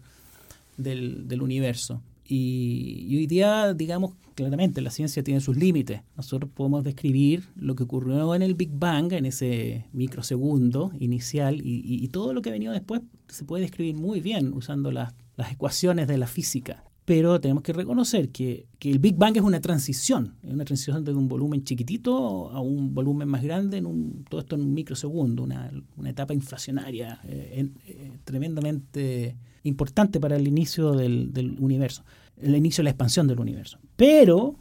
del, 0.78 1.28
del 1.28 1.42
universo. 1.42 2.02
Y, 2.28 3.16
hoy 3.16 3.28
día, 3.28 3.74
digamos, 3.74 4.13
claramente 4.36 4.82
la 4.82 4.92
ciencia 4.92 5.24
tiene 5.24 5.40
sus 5.40 5.56
límites. 5.56 6.02
Nosotros 6.16 6.52
podemos 6.54 6.84
describir 6.84 7.46
lo 7.56 7.76
que 7.76 7.84
ocurrió 7.84 8.36
en 8.36 8.42
el 8.42 8.56
Big 8.56 8.72
Bang, 8.74 9.13
en 9.13 9.26
ese 9.26 9.86
microsegundo 9.94 10.92
inicial, 11.00 11.62
y, 11.63 12.08
todo 12.10 12.34
lo 12.34 12.42
que 12.42 12.50
ha 12.50 12.54
venido 12.54 12.74
después 12.74 13.02
se 13.28 13.46
puede 13.46 13.63
describir 13.63 13.96
muy 13.96 14.22
bien 14.22 14.54
usando 14.54 14.92
las, 14.92 15.13
ecuaciones 15.52 16.08
de 16.08 16.18
la 16.18 16.28
física. 16.28 16.84
Pero 17.06 17.40
tenemos 17.40 17.63
que 17.63 17.72
reconocer 17.72 18.30
que, 18.30 18.68
el 18.82 19.00
Big 19.00 19.16
Bang 19.16 19.38
es 19.38 19.44
una 19.44 19.62
transición, 19.62 20.36
es 20.44 20.52
una 20.52 20.66
transición 20.66 21.06
de 21.06 21.13
un 21.13 21.30
volumen 21.30 21.63
chiquitito 21.63 22.50
a 22.50 22.60
un 22.60 22.94
volumen 22.94 23.30
más 23.30 23.44
grande, 23.44 23.78
en 23.78 23.86
un, 23.86 24.26
todo 24.30 24.42
esto 24.42 24.56
en 24.56 24.63
un 24.63 24.74
microsegundo, 24.74 25.44
una, 25.44 25.72
etapa 26.06 26.34
inflacionaria 26.34 27.22
eh, 27.24 27.70
eh, 27.86 28.12
tremendamente 28.26 29.38
importante 29.68 30.20
para 30.20 30.36
el 30.36 30.48
inicio 30.48 30.94
del, 30.94 31.56
universo, 31.60 32.04
el 32.42 32.56
inicio 32.56 32.82
de 32.82 32.86
la 32.86 32.90
expansión 32.92 33.28
del 33.28 33.40
universo. 33.40 33.80
Pero, 33.96 34.56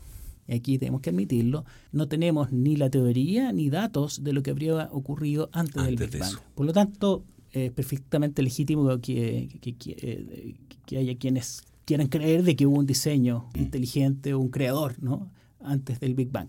aquí 0.49 0.79
tenemos 0.79 1.01
que 1.01 1.11
admitirlo, 1.11 1.65
no 1.93 2.09
tenemos 2.09 2.53
ni 2.53 2.77
la 2.77 2.91
teoría 2.91 3.53
ni 3.53 3.71
datos 3.71 4.23
de 4.23 4.33
lo 4.33 4.43
que 4.43 4.51
habría 4.51 4.89
ocurrido 4.93 5.49
antes, 5.53 5.83
del 5.85 5.97
Big 5.97 6.19
Bang. 6.19 6.35
Por 6.55 6.67
lo 6.67 6.73
tanto, 6.73 7.25
es 7.53 7.73
perfectamente 7.73 8.43
legítimo 8.43 9.01
que, 9.01 9.49
que, 10.87 10.99
haya 10.99 11.17
quienes 11.17 11.63
quieran 11.85 12.09
creer 12.09 12.43
de 12.43 12.57
que 12.57 12.67
hubo 12.67 12.79
un 12.79 12.87
diseño 12.87 13.49
mm. 13.55 13.59
inteligente 13.59 14.35
o 14.35 14.41
un 14.41 14.51
creador 14.51 15.03
¿no? 15.03 15.31
antes 15.61 16.01
del 16.01 16.15
Big 16.15 16.31
Bang. 16.31 16.49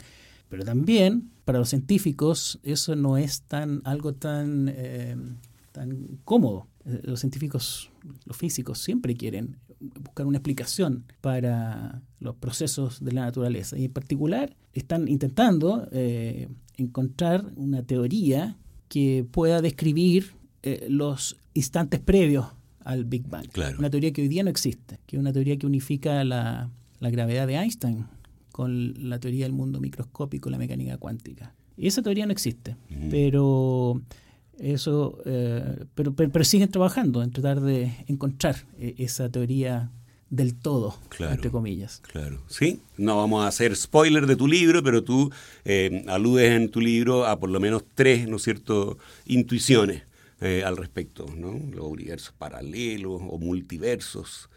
Pero 0.50 0.64
también, 0.64 1.30
para 1.46 1.60
los 1.60 1.70
científicos, 1.70 2.60
eso 2.64 2.96
no 2.96 3.18
es 3.18 3.42
tan 3.42 3.82
algo 3.84 4.14
tan, 4.14 4.72
eh, 4.74 5.16
tan 5.72 6.20
cómodo. 6.24 6.68
Eh, 6.88 7.02
los 7.04 7.20
científicos, 7.20 7.90
los 8.26 8.38
físicos, 8.38 8.80
siempre 8.80 9.16
quieren 9.16 9.58
buscar 9.80 10.26
una 10.26 10.38
explicación 10.38 11.04
para 11.22 12.02
los 12.20 12.36
procesos 12.36 13.04
de 13.04 13.12
la 13.12 13.26
naturaleza. 13.26 13.78
Y 13.78 13.86
en 13.86 13.94
particular 13.94 14.56
están 14.74 15.08
intentando 15.08 15.88
eh, 15.92 16.48
encontrar 16.78 17.52
una 17.56 17.84
teoría 17.84 18.58
que 18.88 19.26
pueda 19.30 19.62
describir 19.62 20.32
eh, 20.64 20.88
los 20.90 21.38
instantes 21.54 22.00
previos 22.00 22.48
al 22.86 23.04
Big 23.04 23.28
Bang. 23.28 23.48
Una 23.78 23.90
teoría 23.90 24.14
que 24.14 24.22
hoy 24.22 24.30
día 24.30 24.44
no 24.44 24.50
existe, 24.50 25.00
que 25.06 25.18
es 25.18 25.20
una 25.20 25.34
teoría 25.34 25.58
que 25.58 25.66
unifica 25.66 26.24
la, 26.24 26.72
gravedad 27.02 27.48
de 27.48 27.56
Einstein 27.56 28.06
con 28.52 29.10
la 29.10 29.20
teoría 29.20 29.46
del 29.46 29.54
mundo 29.54 29.82
microscópico, 29.82 30.50
la 30.50 30.58
mecánica 30.58 30.98
cuántica. 30.98 31.54
Y 31.76 31.88
esa 31.88 32.02
teoría 32.02 32.26
no 32.26 32.32
existe, 32.32 32.76
pero 33.12 34.02
eso, 34.60 35.20
eh, 35.26 35.86
pero, 35.96 36.14
pero, 36.14 36.44
siguen 36.44 36.70
trabajando 36.70 37.22
en 37.22 37.32
tratar 37.32 37.62
de 37.62 37.94
encontrar 38.08 38.56
eh, 38.80 38.96
esa 38.98 39.30
teoría 39.30 39.92
del 40.30 40.56
todo, 40.56 40.98
entre 41.20 41.52
comillas. 41.52 42.02
Claro, 42.12 42.42
sí, 42.50 42.82
no 42.98 43.18
vamos 43.18 43.46
a 43.46 43.48
hacer 43.48 43.76
spoiler 43.76 44.26
de 44.26 44.36
tu 44.36 44.48
libro, 44.48 44.84
pero 44.84 45.04
tú 45.04 45.32
eh, 45.64 46.04
aludes 46.08 46.52
en 46.52 46.70
tu 46.70 46.82
libro 46.82 47.26
a 47.26 47.40
por 47.40 47.50
lo 47.50 47.60
menos 47.60 47.84
tres, 47.96 48.28
¿no 48.28 48.36
es 48.36 48.44
cierto?, 48.44 48.98
intuiciones 49.26 50.04
al 50.40 50.78
respecto, 50.78 51.26
¿no? 51.36 51.60
Los 51.74 51.88
universos 51.88 52.32
paralelos 52.38 53.22
o 53.28 53.40
multiversos, 53.40 54.50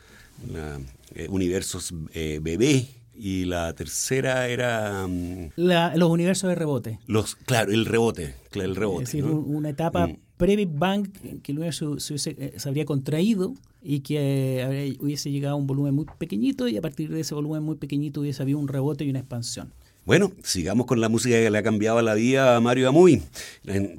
universos 1.30 1.94
bebé, 2.12 2.86
y 3.20 3.44
la 3.44 3.74
tercera 3.74 4.48
era... 4.48 5.06
Mm, 5.06 5.50
los 5.56 6.10
universos 6.10 6.48
de 6.48 6.54
rebote. 6.54 6.98
Los, 7.06 7.36
claro, 7.36 7.70
el 7.70 7.84
rebote, 7.84 8.34
el 8.52 8.74
rebote. 8.74 9.04
Es 9.04 9.12
decir, 9.12 9.24
una 9.24 9.68
etapa 9.68 10.06
mm. 10.06 10.16
pre-Big 10.38 10.70
Bang 10.72 11.12
que 11.42 11.52
el 11.52 11.58
universo 11.58 11.96
eh, 11.96 12.54
se, 12.56 12.68
habría 12.68 12.86
contraído 12.86 13.54
y 13.82 14.00
que 14.00 14.96
hubiese 15.00 15.30
llegado 15.30 15.54
a 15.54 15.58
un 15.58 15.66
volumen 15.66 15.94
muy 15.94 16.06
pequeñito 16.18 16.66
y 16.66 16.78
a 16.78 16.80
partir 16.80 17.10
de 17.10 17.20
ese 17.20 17.34
volumen 17.34 17.62
muy 17.62 17.76
pequeñito 17.76 18.22
hubiese 18.22 18.42
habido 18.42 18.58
un 18.58 18.68
rebote 18.68 19.04
y 19.04 19.10
una 19.10 19.18
expansión. 19.18 19.72
Bueno, 20.10 20.32
sigamos 20.42 20.86
con 20.86 21.00
la 21.00 21.08
música 21.08 21.36
que 21.36 21.50
le 21.50 21.58
ha 21.58 21.62
cambiado 21.62 22.02
la 22.02 22.14
vida 22.14 22.56
a 22.56 22.60
Mario 22.60 22.88
Amuy. 22.88 23.22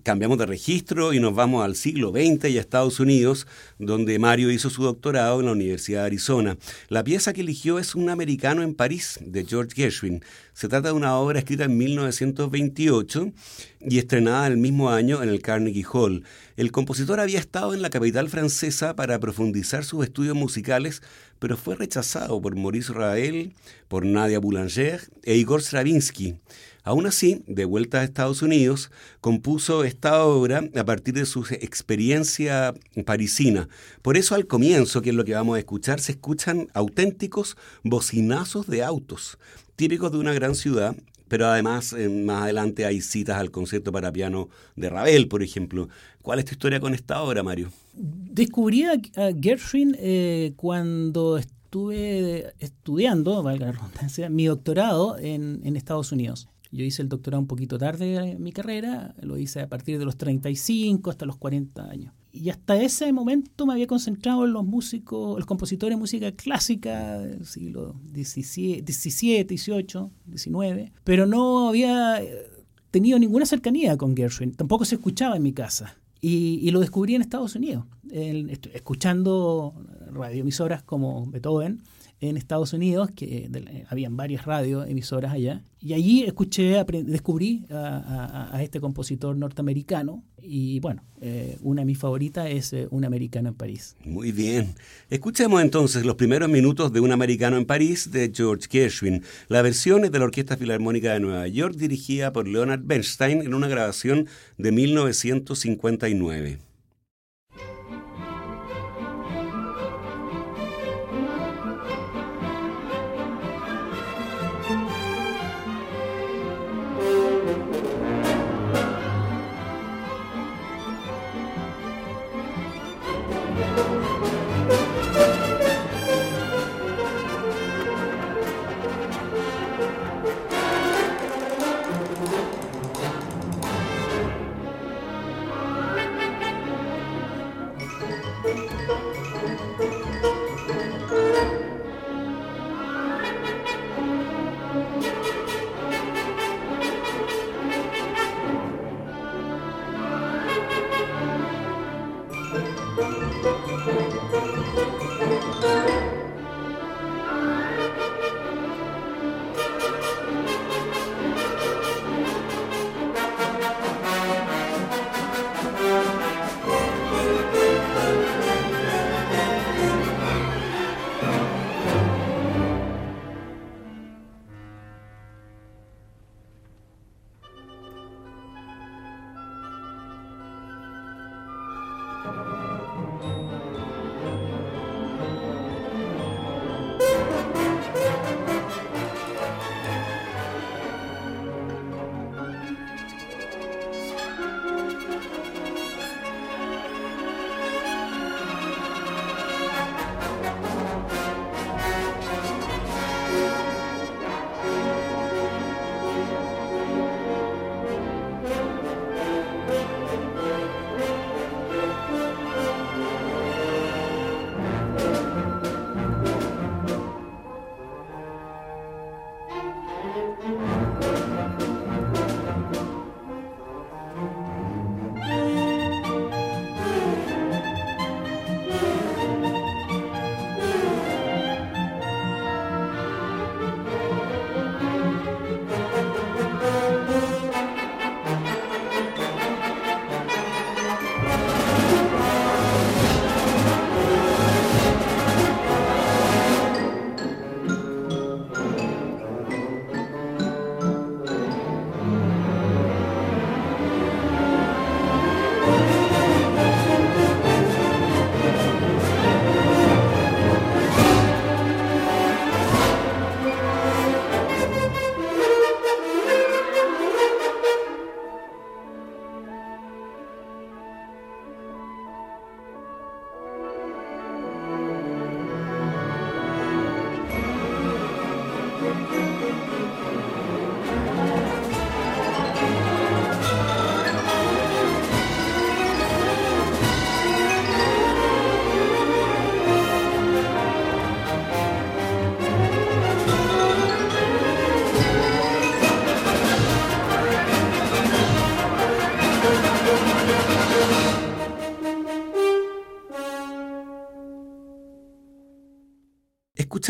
Cambiamos 0.03 0.37
de 0.39 0.45
registro 0.45 1.13
y 1.13 1.21
nos 1.21 1.33
vamos 1.33 1.63
al 1.63 1.77
siglo 1.77 2.11
XX 2.11 2.49
y 2.49 2.57
a 2.57 2.59
Estados 2.59 2.99
Unidos, 2.99 3.47
donde 3.79 4.19
Mario 4.19 4.51
hizo 4.51 4.69
su 4.69 4.83
doctorado 4.83 5.39
en 5.39 5.45
la 5.45 5.53
Universidad 5.53 6.01
de 6.01 6.07
Arizona. 6.07 6.57
La 6.89 7.05
pieza 7.05 7.31
que 7.31 7.39
eligió 7.39 7.79
es 7.79 7.95
Un 7.95 8.09
americano 8.09 8.61
en 8.61 8.73
París, 8.75 9.19
de 9.21 9.45
George 9.45 9.73
Gershwin. 9.73 10.21
Se 10.53 10.67
trata 10.67 10.89
de 10.89 10.95
una 10.95 11.15
obra 11.15 11.39
escrita 11.39 11.63
en 11.63 11.77
1928 11.77 13.31
y 13.79 13.97
estrenada 13.97 14.47
el 14.47 14.57
mismo 14.57 14.89
año 14.89 15.23
en 15.23 15.29
el 15.29 15.41
Carnegie 15.41 15.85
Hall. 15.93 16.25
El 16.57 16.73
compositor 16.73 17.21
había 17.21 17.39
estado 17.39 17.73
en 17.73 17.81
la 17.81 17.89
capital 17.89 18.27
francesa 18.27 18.97
para 18.97 19.17
profundizar 19.21 19.85
sus 19.85 20.03
estudios 20.03 20.35
musicales, 20.35 21.01
pero 21.41 21.57
fue 21.57 21.75
rechazado 21.75 22.39
por 22.39 22.55
Maurice 22.55 22.93
Ravel, 22.93 23.55
por 23.87 24.05
Nadia 24.05 24.37
Boulanger 24.37 25.01
e 25.23 25.37
Igor 25.37 25.63
Stravinsky. 25.63 26.35
Aún 26.83 27.07
así, 27.07 27.43
de 27.47 27.65
vuelta 27.65 27.99
a 27.99 28.03
Estados 28.03 28.43
Unidos, 28.43 28.91
compuso 29.21 29.83
esta 29.83 30.23
obra 30.23 30.63
a 30.75 30.85
partir 30.85 31.15
de 31.15 31.25
su 31.25 31.43
experiencia 31.49 32.75
parisina. 33.07 33.69
Por 34.03 34.17
eso 34.17 34.35
al 34.35 34.45
comienzo, 34.45 35.01
que 35.01 35.09
es 35.09 35.15
lo 35.15 35.25
que 35.25 35.33
vamos 35.33 35.55
a 35.55 35.59
escuchar, 35.59 35.99
se 35.99 36.11
escuchan 36.11 36.67
auténticos 36.75 37.57
bocinazos 37.83 38.67
de 38.67 38.83
autos, 38.83 39.39
típicos 39.75 40.11
de 40.11 40.19
una 40.19 40.33
gran 40.33 40.53
ciudad, 40.53 40.95
pero 41.31 41.47
además 41.47 41.93
eh, 41.93 42.09
más 42.09 42.43
adelante 42.43 42.85
hay 42.85 42.99
citas 42.99 43.37
al 43.37 43.51
concierto 43.51 43.93
para 43.93 44.11
piano 44.11 44.49
de 44.75 44.89
Ravel, 44.89 45.29
por 45.29 45.41
ejemplo. 45.41 45.87
¿Cuál 46.21 46.39
es 46.39 46.45
tu 46.45 46.51
historia 46.51 46.79
con 46.79 46.93
esta 46.93 47.21
obra, 47.21 47.43
Mario? 47.43 47.71
Descubrí 47.93 48.83
a, 48.83 48.99
Gershwin 49.39 49.95
eh, 49.99 50.53
cuando 50.55 51.37
estuve 51.37 52.53
estudiando, 52.59 53.41
valga 53.43 53.67
la 53.67 53.71
redundancia, 53.73 54.29
mi 54.29 54.45
doctorado 54.45 55.17
en, 55.17 55.61
en 55.63 55.75
Estados 55.75 56.11
Unidos. 56.11 56.47
Yo 56.71 56.85
hice 56.85 57.01
el 57.01 57.09
doctorado 57.09 57.41
un 57.41 57.47
poquito 57.47 57.77
tarde 57.77 58.31
en 58.31 58.41
mi 58.41 58.51
carrera, 58.53 59.13
lo 59.21 59.37
hice 59.37 59.61
a 59.61 59.67
partir 59.67 59.99
de 59.99 60.05
los 60.05 60.15
35 60.17 61.09
hasta 61.09 61.25
los 61.25 61.37
40 61.37 61.83
años 61.89 62.13
y 62.33 62.49
hasta 62.49 62.81
ese 62.81 63.11
momento 63.11 63.65
me 63.65 63.73
había 63.73 63.87
concentrado 63.87 64.45
en 64.45 64.53
los 64.53 64.63
músicos, 64.63 65.37
los 65.37 65.45
compositores 65.45 65.95
de 65.95 65.99
música 65.99 66.31
clásica 66.31 67.19
del 67.19 67.45
siglo 67.45 67.95
XVII, 68.13 68.83
XVIII, 68.87 70.09
XIX, 70.35 70.91
pero 71.03 71.25
no 71.25 71.69
había 71.69 72.21
eh, 72.21 72.49
tenido 72.89 73.19
ninguna 73.19 73.45
cercanía 73.45 73.97
con 73.97 74.15
Gershwin, 74.15 74.53
tampoco 74.53 74.85
se 74.85 74.95
escuchaba 74.95 75.35
en 75.35 75.43
mi 75.43 75.53
casa. 75.53 75.97
Y, 76.23 76.69
lo 76.69 76.79
descubrí 76.79 77.15
en 77.15 77.21
Estados 77.21 77.55
Unidos, 77.55 77.85
escuchando 78.11 79.73
radioemisoras 80.11 80.83
como 80.83 81.25
Beethoven, 81.25 81.81
en 82.21 82.37
Estados 82.37 82.71
Unidos, 82.73 83.09
que 83.15 83.49
eh, 83.51 83.85
habían 83.89 84.15
varias 84.15 84.45
radioemisoras 84.45 85.33
allá, 85.33 85.63
y 85.79 85.93
allí 85.93 86.23
escuché, 86.23 86.83
descubrí 87.03 87.65
a, 87.71 88.59
este 88.61 88.79
compositor 88.79 89.35
norteamericano, 89.35 90.23
y 90.39 90.79
bueno, 90.79 91.03
eh, 91.19 91.57
una 91.61 91.81
de 91.81 91.85
mis 91.85 91.97
favoritas 91.97 92.47
es 92.49 92.73
eh, 92.73 92.87
Un 92.91 93.05
americano 93.05 93.49
en 93.49 93.55
París. 93.55 93.95
Muy 94.05 94.31
bien. 94.31 94.75
Escuchemos 95.09 95.61
entonces 95.61 96.05
los 96.05 96.15
primeros 96.15 96.49
minutos 96.49 96.93
de 96.93 96.99
Un 96.99 97.11
americano 97.11 97.57
en 97.57 97.65
París 97.65 98.11
de 98.11 98.31
George 98.33 98.67
Gershwin. 98.69 99.23
La 99.47 99.63
versión 99.63 100.05
es 100.05 100.11
de 100.11 100.19
la 100.19 100.25
Orquesta 100.25 100.57
Filarmónica 100.57 101.13
de 101.13 101.19
Nueva 101.19 101.47
York, 101.47 101.75
dirigida 101.75 102.31
por 102.31 102.47
Leonard 102.47 102.81
Bernstein 102.83 103.41
en 103.41 103.55
una 103.55 103.67
grabación 103.67 104.27
de 104.57 104.71
1959. 104.71 106.70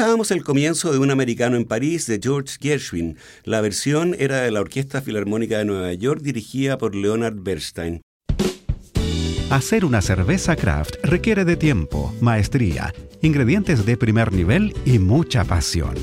Escuchábamos 0.01 0.31
el 0.31 0.43
comienzo 0.43 0.91
de 0.91 0.97
Un 0.97 1.11
americano 1.11 1.57
en 1.57 1.65
París 1.65 2.07
de 2.07 2.19
George 2.19 2.57
Gershwin. 2.59 3.19
La 3.43 3.61
versión 3.61 4.15
era 4.17 4.41
de 4.41 4.49
la 4.49 4.61
Orquesta 4.61 4.99
Filarmónica 4.99 5.59
de 5.59 5.65
Nueva 5.65 5.93
York 5.93 6.21
dirigida 6.23 6.79
por 6.79 6.95
Leonard 6.95 7.35
Bernstein. 7.35 8.01
Hacer 9.51 9.85
una 9.85 10.01
cerveza 10.01 10.55
craft 10.55 10.95
requiere 11.03 11.45
de 11.45 11.55
tiempo, 11.55 12.15
maestría, 12.19 12.91
ingredientes 13.21 13.85
de 13.85 13.95
primer 13.95 14.33
nivel 14.33 14.73
y 14.85 14.97
mucha 14.97 15.43
pasión. 15.43 15.93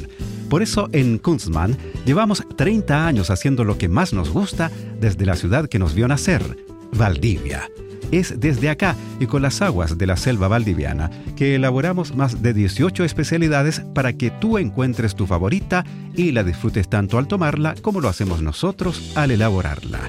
Por 0.49 0.63
eso 0.63 0.89
en 0.93 1.19
Kunstmann 1.19 1.77
llevamos 2.07 2.45
30 2.57 3.05
años 3.05 3.31
haciendo 3.31 3.65
lo 3.65 3.79
que 3.79 3.89
más 3.89 4.13
nos 4.13 4.31
gusta 4.31 4.71
desde 5.01 5.27
la 5.27 5.35
ciudad 5.35 5.69
que 5.69 5.81
nos 5.81 5.97
vio 5.97 6.07
nacer, 6.07 6.57
Valdivia 6.93 7.69
es 8.11 8.41
desde 8.41 8.71
acá 8.71 8.97
y 9.21 9.27
con 9.27 9.43
las 9.43 9.63
aguas 9.63 9.99
de 9.99 10.07
la 10.07 10.17
selva 10.17 10.49
valdiviana 10.49 11.11
que 11.37 11.55
elaboramos 11.55 12.15
más 12.15 12.43
de 12.43 12.53
18 12.53 13.05
especialidades 13.05 13.81
para 13.95 14.13
que 14.13 14.31
tú 14.31 14.59
encuentres 14.59 15.15
tu 15.15 15.27
favorita 15.27 15.85
y 16.15 16.33
la 16.33 16.45
disfrutes 16.45 16.89
tanto 16.89 17.19
al 17.19 17.29
tomarla 17.29 17.75
como 17.83 18.01
lo 18.01 18.09
hacemos 18.09 18.43
nosotros 18.43 19.13
al 19.15 19.31
elaborarla. 19.31 20.01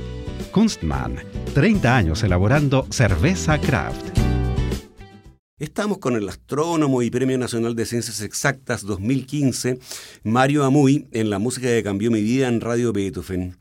Kunstmann, 0.51 1.17
30 1.53 1.95
años 1.95 2.23
elaborando 2.23 2.87
cerveza 2.89 3.59
craft. 3.59 4.19
Estamos 5.59 5.97
con 5.97 6.15
el 6.15 6.29
astrónomo 6.29 7.01
y 7.01 7.09
Premio 7.09 7.37
Nacional 7.37 7.75
de 7.75 7.85
Ciencias 7.85 8.21
Exactas 8.21 8.83
2015, 8.83 9.77
Mario 10.23 10.63
Amuy, 10.63 11.09
en 11.11 11.29
la 11.29 11.37
música 11.37 11.67
que 11.67 11.83
cambió 11.83 12.11
mi 12.11 12.21
vida 12.21 12.47
en 12.47 12.61
Radio 12.61 12.93
Beethoven. 12.93 13.57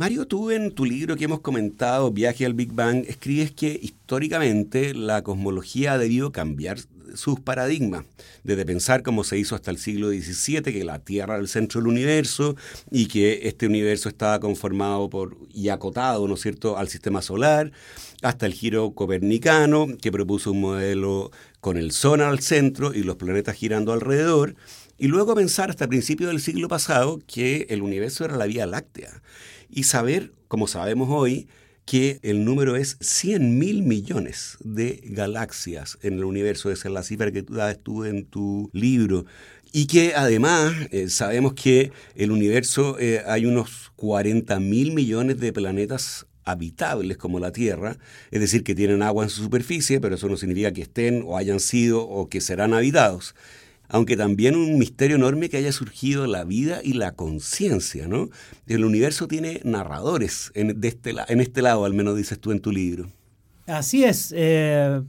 Mario, 0.00 0.26
tú 0.26 0.50
en 0.50 0.72
tu 0.72 0.86
libro 0.86 1.14
que 1.14 1.24
hemos 1.24 1.40
comentado, 1.40 2.10
Viaje 2.10 2.46
al 2.46 2.54
Big 2.54 2.72
Bang, 2.72 3.04
escribes 3.06 3.52
que 3.52 3.78
históricamente 3.82 4.94
la 4.94 5.20
cosmología 5.22 5.92
ha 5.92 5.98
debido 5.98 6.32
cambiar 6.32 6.78
sus 7.12 7.38
paradigmas, 7.38 8.06
desde 8.42 8.64
pensar 8.64 9.02
como 9.02 9.24
se 9.24 9.36
hizo 9.36 9.54
hasta 9.54 9.70
el 9.70 9.76
siglo 9.76 10.08
XVII, 10.08 10.62
que 10.62 10.84
la 10.84 11.00
Tierra 11.00 11.34
era 11.34 11.42
el 11.42 11.48
centro 11.48 11.82
del 11.82 11.88
universo 11.88 12.56
y 12.90 13.08
que 13.08 13.40
este 13.42 13.66
universo 13.66 14.08
estaba 14.08 14.40
conformado 14.40 15.10
por 15.10 15.36
y 15.52 15.68
acotado, 15.68 16.26
¿no 16.26 16.32
es 16.32 16.40
cierto?, 16.40 16.78
al 16.78 16.88
sistema 16.88 17.20
solar, 17.20 17.70
hasta 18.22 18.46
el 18.46 18.54
giro 18.54 18.92
copernicano, 18.92 19.86
que 20.00 20.10
propuso 20.10 20.52
un 20.52 20.62
modelo 20.62 21.30
con 21.60 21.76
el 21.76 21.92
Sol 21.92 22.22
al 22.22 22.40
centro 22.40 22.94
y 22.94 23.02
los 23.02 23.16
planetas 23.16 23.54
girando 23.54 23.92
alrededor, 23.92 24.54
y 24.96 25.08
luego 25.08 25.34
pensar 25.34 25.68
hasta 25.68 25.84
el 25.84 25.90
principio 25.90 26.28
del 26.28 26.40
siglo 26.40 26.68
pasado 26.68 27.20
que 27.26 27.66
el 27.68 27.82
universo 27.82 28.24
era 28.24 28.38
la 28.38 28.46
Vía 28.46 28.64
Láctea 28.64 29.20
y 29.72 29.84
saber, 29.84 30.32
como 30.48 30.66
sabemos 30.66 31.08
hoy, 31.10 31.48
que 31.86 32.20
el 32.22 32.44
número 32.44 32.76
es 32.76 32.96
100 33.00 33.58
mil 33.58 33.82
millones 33.82 34.58
de 34.60 35.00
galaxias 35.06 35.98
en 36.02 36.14
el 36.14 36.24
universo. 36.24 36.70
Esa 36.70 36.88
es 36.88 36.94
la 36.94 37.02
cifra 37.02 37.32
que 37.32 37.42
tú 37.42 37.54
das 37.54 37.78
tú 37.82 38.04
en 38.04 38.26
tu 38.26 38.70
libro. 38.72 39.26
Y 39.72 39.86
que 39.86 40.14
además 40.14 40.72
eh, 40.90 41.08
sabemos 41.08 41.54
que 41.54 41.92
el 42.14 42.30
universo 42.30 42.96
eh, 42.98 43.22
hay 43.26 43.46
unos 43.46 43.92
40 43.96 44.60
mil 44.60 44.92
millones 44.92 45.38
de 45.38 45.52
planetas 45.52 46.26
habitables 46.44 47.16
como 47.16 47.38
la 47.38 47.52
Tierra, 47.52 47.98
es 48.30 48.40
decir, 48.40 48.64
que 48.64 48.74
tienen 48.74 49.02
agua 49.02 49.24
en 49.24 49.30
su 49.30 49.42
superficie, 49.42 50.00
pero 50.00 50.14
eso 50.14 50.28
no 50.28 50.36
significa 50.36 50.72
que 50.72 50.82
estén 50.82 51.22
o 51.26 51.36
hayan 51.36 51.60
sido 51.60 52.02
o 52.02 52.28
que 52.28 52.40
serán 52.40 52.74
habitados 52.74 53.34
aunque 53.90 54.16
también 54.16 54.56
un 54.56 54.78
misterio 54.78 55.16
enorme 55.16 55.48
que 55.48 55.56
haya 55.56 55.72
surgido 55.72 56.26
la 56.26 56.44
vida 56.44 56.80
y 56.82 56.92
la 56.92 57.12
conciencia, 57.12 58.06
¿no? 58.06 58.30
El 58.66 58.84
universo 58.84 59.26
tiene 59.26 59.60
narradores 59.64 60.52
en, 60.54 60.78
este, 60.82 61.14
este 61.28 61.62
lado, 61.62 61.84
al 61.84 61.92
menos 61.92 62.16
dices 62.16 62.38
tú 62.38 62.52
en 62.52 62.60
tu 62.60 62.70
libro. 62.70 63.10
Así 63.66 64.04
es. 64.04 64.32
Eh, 64.36 65.02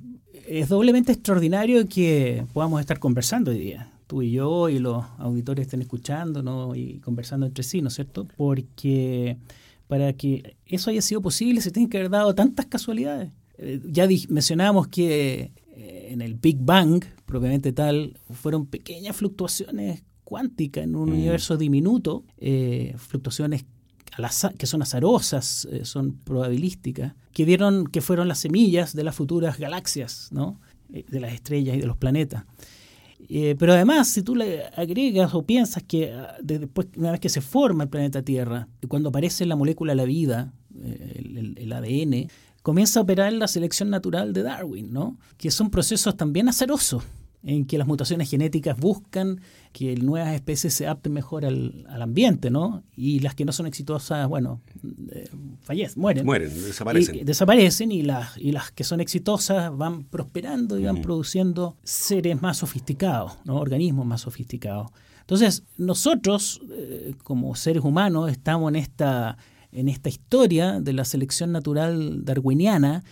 es 0.47 0.69
doblemente 0.69 1.11
extraordinario 1.11 1.87
que 1.87 2.45
podamos 2.53 2.81
estar 2.81 2.99
conversando 2.99 3.51
hoy 3.51 3.59
día, 3.59 3.91
tú 4.07 4.23
y 4.23 4.31
yo 4.31 4.67
y 4.67 4.79
los 4.79 5.05
auditores 5.19 5.67
estén 5.67 5.81
escuchando 5.81 6.41
¿no? 6.41 6.75
y 6.75 6.99
conversando 6.99 7.45
entre 7.45 7.63
sí, 7.63 7.81
¿no 7.81 7.89
es 7.89 7.93
cierto? 7.93 8.27
Porque 8.35 9.37
para 9.87 10.13
que 10.13 10.55
eso 10.65 10.89
haya 10.89 11.01
sido 11.01 11.21
posible 11.21 11.61
se 11.61 11.69
tienen 11.69 11.89
que 11.89 11.97
haber 11.97 12.09
dado 12.09 12.33
tantas 12.33 12.65
casualidades. 12.65 13.29
Eh, 13.57 13.79
ya 13.85 14.07
mencionábamos 14.29 14.87
que 14.87 15.51
en 16.11 16.21
el 16.21 16.35
Big 16.35 16.57
Bang, 16.59 17.03
propiamente 17.25 17.71
tal, 17.71 18.17
fueron 18.31 18.65
pequeñas 18.65 19.15
fluctuaciones 19.15 20.03
cuánticas 20.23 20.83
en 20.83 20.95
un 20.95 21.09
mm. 21.09 21.13
universo 21.13 21.57
diminuto, 21.57 22.23
eh, 22.37 22.93
fluctuaciones 22.97 23.65
que 24.57 24.65
son 24.65 24.81
azarosas, 24.81 25.67
eh, 25.71 25.85
son 25.85 26.17
probabilísticas, 26.17 27.13
que 27.33 27.45
dieron 27.45 27.87
que 27.87 28.01
fueron 28.01 28.27
las 28.27 28.39
semillas 28.39 28.93
de 28.93 29.03
las 29.03 29.15
futuras 29.15 29.57
galaxias, 29.57 30.29
¿no? 30.31 30.59
de 30.89 31.19
las 31.21 31.33
estrellas 31.33 31.77
y 31.77 31.79
de 31.79 31.87
los 31.87 31.95
planetas. 31.95 32.43
pero 33.57 33.71
además, 33.71 34.09
si 34.09 34.23
tú 34.23 34.35
le 34.35 34.65
agregas 34.75 35.33
o 35.33 35.43
piensas 35.43 35.83
que 35.83 36.11
ah, 36.11 36.35
después, 36.43 36.87
una 36.97 37.11
vez 37.11 37.21
que 37.21 37.29
se 37.29 37.39
forma 37.39 37.83
el 37.83 37.89
planeta 37.89 38.21
Tierra, 38.21 38.67
cuando 38.89 39.07
aparece 39.07 39.45
la 39.45 39.55
molécula 39.55 39.93
de 39.93 39.95
la 39.95 40.05
vida, 40.05 40.53
el, 40.83 41.55
el, 41.57 41.73
ADN, 41.73 42.27
comienza 42.61 42.99
a 42.99 43.03
operar 43.03 43.33
la 43.33 43.47
selección 43.47 43.89
natural 43.89 44.33
de 44.33 44.43
Darwin, 44.43 44.91
¿no? 44.91 45.17
que 45.37 45.51
son 45.51 45.69
procesos 45.69 46.15
también 46.15 46.49
azarosos 46.49 47.03
en 47.43 47.65
que 47.65 47.77
las 47.77 47.87
mutaciones 47.87 48.29
genéticas 48.29 48.77
buscan 48.77 49.41
que 49.71 49.95
nuevas 49.95 50.33
especies 50.35 50.73
se 50.73 50.85
adapten 50.85 51.13
mejor 51.13 51.45
al, 51.45 51.85
ambiente, 51.89 52.51
¿no? 52.51 52.83
Y 52.95 53.19
las 53.19 53.35
que 53.35 53.45
no 53.45 53.51
son 53.51 53.65
exitosas, 53.65 54.27
bueno, 54.27 54.61
eh, 55.11 55.29
fallecen, 55.61 55.99
mueren. 55.99 56.25
Mueren, 56.25 56.53
desaparecen. 56.53 57.25
desaparecen 57.25 57.91
y 57.91 58.03
las, 58.03 58.37
y 58.37 58.51
las 58.51 58.71
que 58.71 58.83
son 58.83 59.01
exitosas 59.01 59.75
van 59.75 60.03
prosperando 60.03 60.77
y 60.77 60.83
van 60.83 61.01
produciendo 61.01 61.77
seres 61.83 62.41
más 62.41 62.57
sofisticados, 62.57 63.33
¿no? 63.45 63.57
Organismos 63.57 64.05
más 64.05 64.21
sofisticados. 64.21 64.91
Entonces, 65.21 65.63
nosotros, 65.77 66.61
eh, 66.71 67.15
como 67.23 67.55
seres 67.55 67.83
humanos, 67.83 68.29
estamos 68.29 68.69
en 68.69 68.75
esta 68.75 69.37
en 69.71 69.89
esta 69.89 70.09
historia 70.09 70.79
de 70.79 70.93
la 70.93 71.05
selección 71.05 71.51
natural 71.51 72.25
darwiniana, 72.25 73.03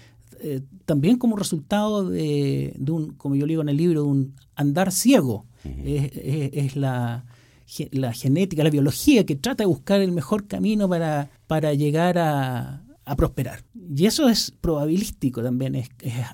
eh, 0.42 0.62
también 0.86 1.18
como 1.18 1.36
resultado 1.36 2.10
de, 2.10 2.74
un, 2.88 3.14
como 3.16 3.36
yo 3.36 3.46
digo 3.46 3.62
en 3.62 3.70
el 3.70 3.78
libro, 3.78 4.04
de 4.04 4.08
un 4.08 4.36
andar 4.56 4.92
ciego. 4.92 5.46
es, 5.64 6.76
la, 6.76 7.26
la, 7.92 8.14
genética, 8.14 8.64
la 8.64 8.70
biología 8.70 9.26
que 9.26 9.36
trata 9.36 9.64
de 9.64 9.68
buscar 9.68 10.02
el 10.02 10.12
mejor 10.12 10.48
camino 10.48 10.88
para, 10.88 11.30
para 11.48 11.74
llegar 11.74 12.18
a, 12.18 12.84
a 13.10 13.16
prosperar. 13.16 13.64
Y 13.96 14.06
eso 14.06 14.30
es 14.30 14.52
probabilístico 14.62 15.42
también, 15.42 15.76
es, 15.76 15.90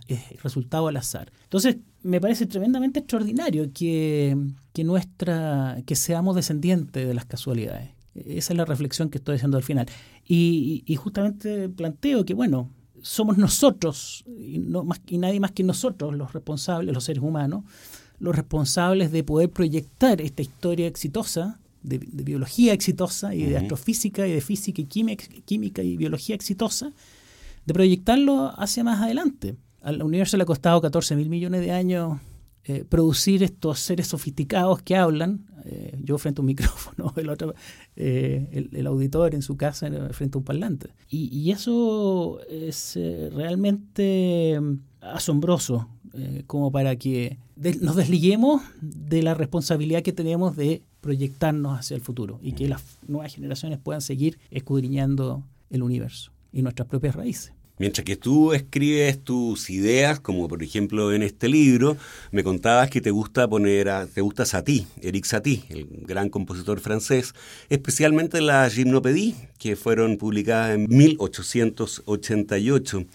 es, 0.07 0.43
resultado 0.43 0.87
al 0.87 0.97
azar. 0.97 1.31
Entonces, 1.43 1.77
me 2.03 2.19
parece 2.19 2.45
tremendamente 2.45 2.99
extraordinario 2.99 3.71
que, 3.73 4.37
que, 4.73 4.83
nuestra, 4.83 5.81
que 5.85 5.95
seamos 5.95 6.35
descendientes 6.35 7.07
de 7.07 7.13
las 7.13 7.25
casualidades 7.25 7.94
Esa 8.15 8.53
es 8.53 8.57
la 8.57 8.65
reflexión 8.65 9.09
que 9.09 9.17
estoy 9.17 9.35
haciendo 9.35 9.57
al 9.57 9.63
final. 9.63 9.87
Y, 10.25 10.83
justamente 10.97 11.69
planteo 11.69 12.25
que, 12.25 12.33
bueno, 12.33 12.69
somos 13.01 13.37
nosotros, 13.37 14.23
y, 14.25 14.59
no 14.59 14.83
más, 14.83 15.01
y 15.07 15.17
nadie 15.17 15.39
más 15.39 15.51
que 15.51 15.63
nosotros, 15.63 16.15
los 16.15 16.33
responsables, 16.33 16.93
los 16.93 17.03
seres 17.03 17.21
humanos, 17.21 17.65
los 18.19 18.35
responsables 18.35 19.11
de 19.11 19.23
poder 19.23 19.49
proyectar 19.49 20.21
esta 20.21 20.41
historia 20.41 20.87
exitosa, 20.87 21.59
de, 21.83 21.99
biología 21.99 22.73
exitosa 22.73 23.35
y 23.35 23.43
de 23.43 23.57
astrofísica 23.57 24.25
y 24.25 24.31
de 24.31 24.41
física 24.41 24.81
y 24.81 24.85
química, 24.85 25.25
química 25.43 25.83
y 25.83 25.97
biología 25.97 26.35
exitosa, 26.35 26.93
de 27.65 27.73
proyectarlo 27.73 28.53
hacia 28.57 28.83
más 28.83 29.01
adelante. 29.01 29.55
Al 29.81 30.01
universo 30.01 30.37
le 30.37 30.43
ha 30.43 30.47
costado 30.47 30.81
14 30.81 31.15
mil 31.15 31.29
millones 31.29 31.61
de 31.61 31.71
años 31.71 32.19
eh, 32.67 32.83
producir 32.83 33.43
estos 33.43 33.79
seres 33.79 34.07
sofisticados 34.07 34.81
que 34.81 34.95
hablan, 34.95 35.45
eh, 35.65 35.99
yo 36.03 36.17
frente 36.17 36.39
a 36.39 36.41
un 36.41 36.45
micrófono, 36.47 37.13
el 37.15 37.29
otro, 37.29 37.53
eh, 37.95 38.67
el, 38.71 38.87
auditor 38.87 39.35
en 39.35 39.43
su 39.43 39.55
casa 39.55 39.87
frente 40.13 40.37
a 40.37 40.39
un 40.39 40.43
parlante. 40.43 40.89
Y, 41.07 41.51
eso 41.51 42.39
es 42.49 42.97
realmente 43.31 44.59
asombroso, 44.99 45.89
como 46.47 46.71
para 46.71 46.95
que 46.95 47.37
nos 47.81 47.95
desliguemos 47.97 48.61
de 48.81 49.21
la 49.21 49.33
responsabilidad 49.33 50.01
que 50.01 50.13
tenemos 50.13 50.55
de 50.55 50.81
proyectarnos 51.01 51.77
hacia 51.77 51.95
el 51.95 52.01
futuro 52.01 52.39
y 52.41 52.53
que 52.53 52.67
las 52.67 52.81
nuevas 53.07 53.35
generaciones 53.35 53.79
puedan 53.79 54.01
seguir 54.01 54.39
escudriñando 54.49 55.43
el 55.69 55.83
universo 55.83 56.31
y 56.51 56.61
nuestras 56.61 56.87
propias 56.87 57.15
raíces. 57.15 57.53
Mientras 57.77 58.05
que 58.05 58.15
tú 58.15 58.53
escribes 58.53 59.21
tus 59.21 59.69
ideas, 59.69 60.21
como 60.21 60.47
por 60.47 60.63
ejemplo 60.63 61.11
en 61.11 61.23
este 61.23 61.49
libro, 61.49 61.97
me 62.31 62.41
contabas 62.41 62.89
que 62.89 63.01
te 63.01 63.11
gusta 63.11 63.49
poner 63.49 63.89
a, 63.89 64.07
te 64.07 64.21
gusta 64.21 64.45
Satie, 64.45 64.87
Eric 65.01 65.25
Satie, 65.25 65.65
el 65.69 65.89
gran 66.03 66.29
compositor 66.29 66.79
francés, 66.79 67.33
especialmente 67.69 68.39
las 68.39 68.75
Gymnopédies, 68.75 69.35
que 69.57 69.75
fueron 69.75 70.15
publicadas 70.17 70.75
en 70.75 70.87
1888. 70.87 73.05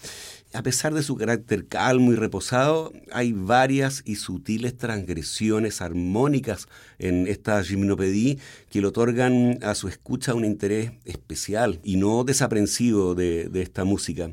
A 0.53 0.63
pesar 0.63 0.93
de 0.93 1.01
su 1.01 1.15
carácter 1.15 1.65
calmo 1.65 2.11
y 2.11 2.15
reposado, 2.15 2.91
hay 3.13 3.31
varias 3.31 4.01
y 4.05 4.17
sutiles 4.17 4.77
transgresiones 4.77 5.81
armónicas 5.81 6.67
en 7.01 7.27
esta 7.27 7.63
gimnopedía 7.63 8.35
que 8.69 8.79
le 8.79 8.87
otorgan 8.87 9.59
a 9.63 9.75
su 9.75 9.87
escucha 9.87 10.35
un 10.35 10.45
interés 10.45 10.91
especial 11.05 11.79
y 11.83 11.97
no 11.97 12.23
desaprensivo 12.23 13.15
de, 13.15 13.49
esta 13.61 13.83
música 13.83 14.31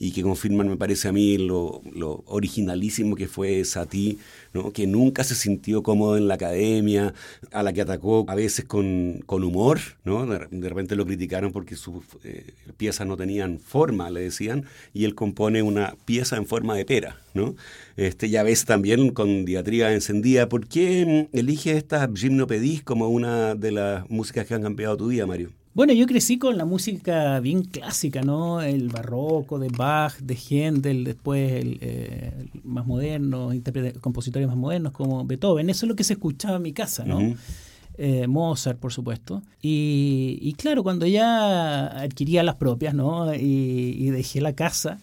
y 0.00 0.12
que 0.12 0.22
confirman, 0.22 0.68
me 0.68 0.76
parece 0.76 1.08
a 1.08 1.12
mí, 1.12 1.38
lo, 1.38 1.82
originalísimo 2.26 3.16
que 3.16 3.26
fue 3.26 3.64
Satie, 3.64 4.18
¿no? 4.52 4.72
que 4.72 4.86
nunca 4.86 5.24
se 5.24 5.34
sintió 5.34 5.82
cómodo 5.82 6.16
en 6.16 6.28
la 6.28 6.34
academia, 6.34 7.14
a 7.50 7.62
la 7.64 7.72
que 7.72 7.82
atacó 7.82 8.24
a 8.28 8.34
veces 8.36 8.64
con, 8.64 9.24
humor, 9.28 9.80
¿no? 10.04 10.24
de, 10.26 10.68
repente 10.68 10.94
lo 10.94 11.04
criticaron 11.04 11.52
porque 11.52 11.74
sus 11.74 12.04
eh, 12.22 12.52
piezas 12.76 13.06
no 13.08 13.16
tenían 13.16 13.58
forma, 13.58 14.10
le 14.10 14.20
decían, 14.20 14.66
y 14.94 15.04
él 15.04 15.16
compone 15.16 15.62
una 15.62 15.96
pieza 16.04 16.36
en 16.36 16.46
forma 16.46 16.76
de 16.76 16.84
pera. 16.84 17.16
¿No? 17.38 17.54
Este, 17.96 18.28
ya 18.28 18.42
ves 18.42 18.64
también 18.64 19.10
con 19.10 19.44
diatría 19.44 19.92
encendida. 19.94 20.48
¿Por 20.48 20.68
qué 20.68 21.28
eliges 21.32 21.76
esta 21.76 22.08
gimnopedís 22.14 22.82
como 22.82 23.08
una 23.08 23.54
de 23.54 23.72
las 23.72 24.10
músicas 24.10 24.46
que 24.46 24.54
han 24.54 24.62
cambiado 24.62 24.96
tu 24.96 25.08
vida, 25.08 25.26
Mario? 25.26 25.50
Bueno, 25.78 25.92
yo 25.92 26.06
crecí 26.06 26.38
con 26.38 26.58
la 26.58 26.64
música 26.64 27.38
bien 27.38 27.62
clásica, 27.62 28.22
¿no? 28.22 28.60
El 28.60 28.88
barroco 28.88 29.60
de 29.60 29.68
Bach, 29.68 30.16
de 30.18 30.34
Händel, 30.34 31.04
después 31.04 31.52
el, 31.52 31.78
eh, 31.80 32.32
más 32.64 32.84
moderno, 32.84 33.52
compositores 34.00 34.48
más 34.48 34.56
modernos 34.56 34.92
como 34.92 35.24
Beethoven. 35.24 35.70
Eso 35.70 35.86
es 35.86 35.88
lo 35.88 35.94
que 35.94 36.02
se 36.02 36.14
escuchaba 36.14 36.56
en 36.56 36.62
mi 36.62 36.72
casa, 36.72 37.04
¿no? 37.04 37.20
Eh, 38.00 38.26
Mozart, 38.26 38.78
por 38.78 38.92
supuesto. 38.92 39.42
Y, 39.62 40.52
claro, 40.56 40.82
cuando 40.82 41.06
ya 41.06 41.86
adquiría 41.86 42.42
las 42.42 42.54
propias, 42.54 42.94
¿no? 42.94 43.34
Y, 43.34 44.10
dejé 44.10 44.40
la 44.40 44.54
casa, 44.54 44.98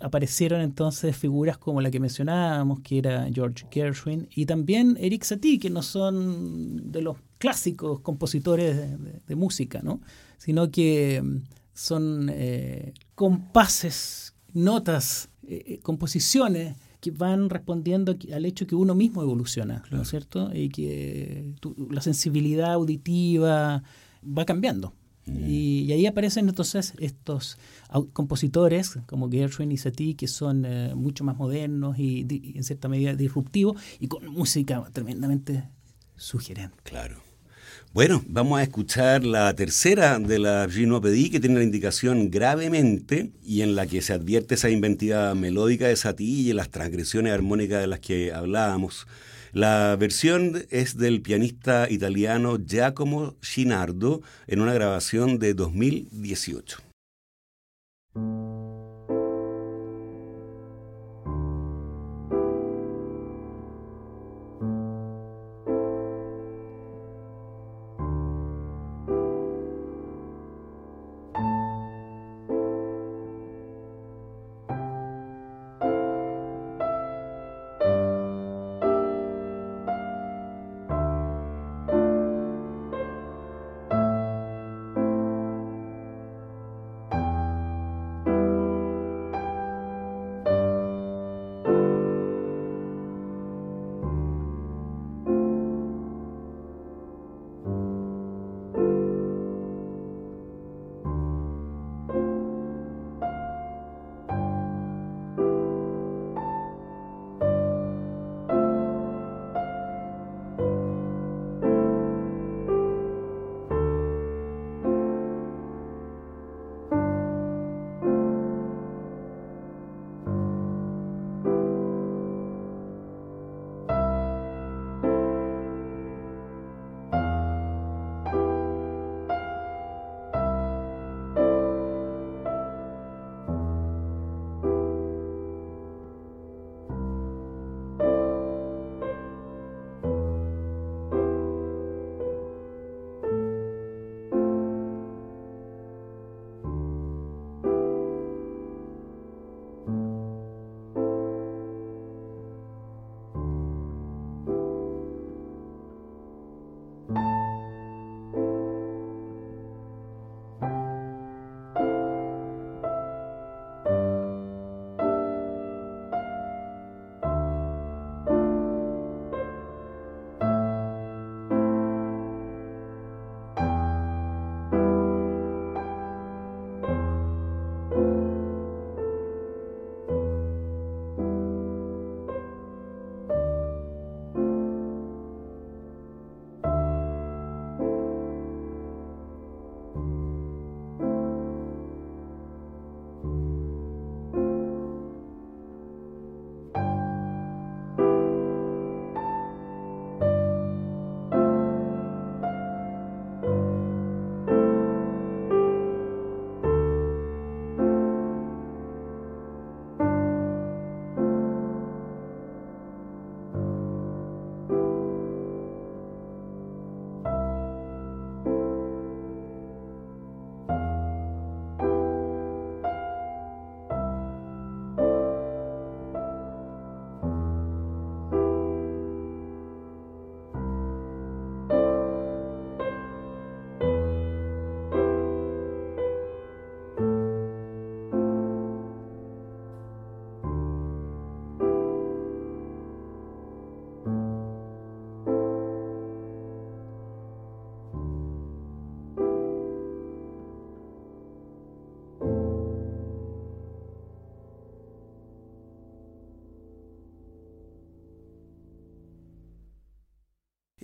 aparecieron 0.00 0.60
entonces 0.60 1.16
figuras 1.16 1.58
como 1.58 1.80
la 1.80 1.90
que 1.90 2.00
mencionábamos, 2.00 2.80
que 2.80 2.98
era 2.98 3.28
George 3.32 3.66
Gershwin, 3.70 4.28
y 4.34 4.46
también 4.46 4.96
Eric 5.00 5.24
Satie, 5.24 5.58
que 5.58 5.70
no 5.70 5.82
son 5.82 6.90
de 6.90 7.02
los 7.02 7.16
clásicos 7.38 8.00
compositores 8.00 8.76
de, 9.26 9.34
música, 9.36 9.80
¿no? 9.82 10.00
sino 10.38 10.70
que 10.70 11.22
mm, 11.22 11.36
son 11.72 12.30
eh, 12.32 12.92
compases, 13.14 14.34
notas, 14.52 15.30
eh, 15.46 15.64
eh, 15.66 15.78
composiciones 15.80 16.76
que 17.00 17.10
van 17.10 17.48
respondiendo 17.48 18.16
al 18.32 18.44
hecho 18.44 18.66
que 18.66 18.74
uno 18.74 18.94
mismo 18.94 19.22
evoluciona, 19.22 19.82
¿no 19.90 20.02
es 20.02 20.08
cierto? 20.08 20.50
Y 20.54 20.68
que 20.68 21.54
la 21.90 22.02
sensibilidad 22.02 22.72
auditiva 22.72 23.82
va 24.22 24.44
cambiando. 24.44 24.92
Y, 25.26 25.92
ahí 25.92 26.06
aparecen 26.06 26.48
entonces 26.48 26.94
estos 26.98 27.56
compositores 28.12 28.98
como 29.06 29.30
Gershwin 29.30 29.70
y 29.70 29.76
Satie 29.76 30.16
que 30.16 30.26
son 30.26 30.66
mucho 30.96 31.24
más 31.24 31.36
modernos 31.36 31.98
y, 31.98 32.26
y, 32.28 32.56
en 32.56 32.64
cierta 32.64 32.88
medida 32.88 33.14
disruptivos 33.14 33.80
y 34.00 34.08
con 34.08 34.26
música 34.26 34.82
tremendamente 34.92 35.68
sugerente. 36.16 36.76
Claro. 36.82 37.30
Bueno, 37.92 38.22
vamos 38.28 38.60
a 38.60 38.62
escuchar 38.62 39.24
la 39.24 39.52
tercera 39.56 40.20
de 40.20 40.38
la 40.38 40.68
Ginopedí 40.70 41.28
que 41.28 41.40
tiene 41.40 41.56
la 41.56 41.64
indicación 41.64 42.30
gravemente 42.30 43.32
y 43.42 43.62
en 43.62 43.74
la 43.74 43.84
que 43.88 44.00
se 44.00 44.12
advierte 44.12 44.54
esa 44.54 44.70
inventiva 44.70 45.34
melódica 45.34 45.88
de 45.88 45.96
Satie 45.96 46.50
y 46.50 46.52
las 46.52 46.70
transgresiones 46.70 47.32
armónicas 47.32 47.80
de 47.80 47.88
las 47.88 47.98
que 47.98 48.32
hablábamos. 48.32 49.08
La 49.52 49.96
versión 49.96 50.64
es 50.70 50.96
del 50.96 51.22
pianista 51.22 51.90
italiano 51.90 52.56
Giacomo 52.58 53.34
Ginardo 53.42 54.22
en 54.46 54.60
una 54.60 54.74
grabación 54.74 55.38
de 55.38 55.54
2018. 55.54 56.78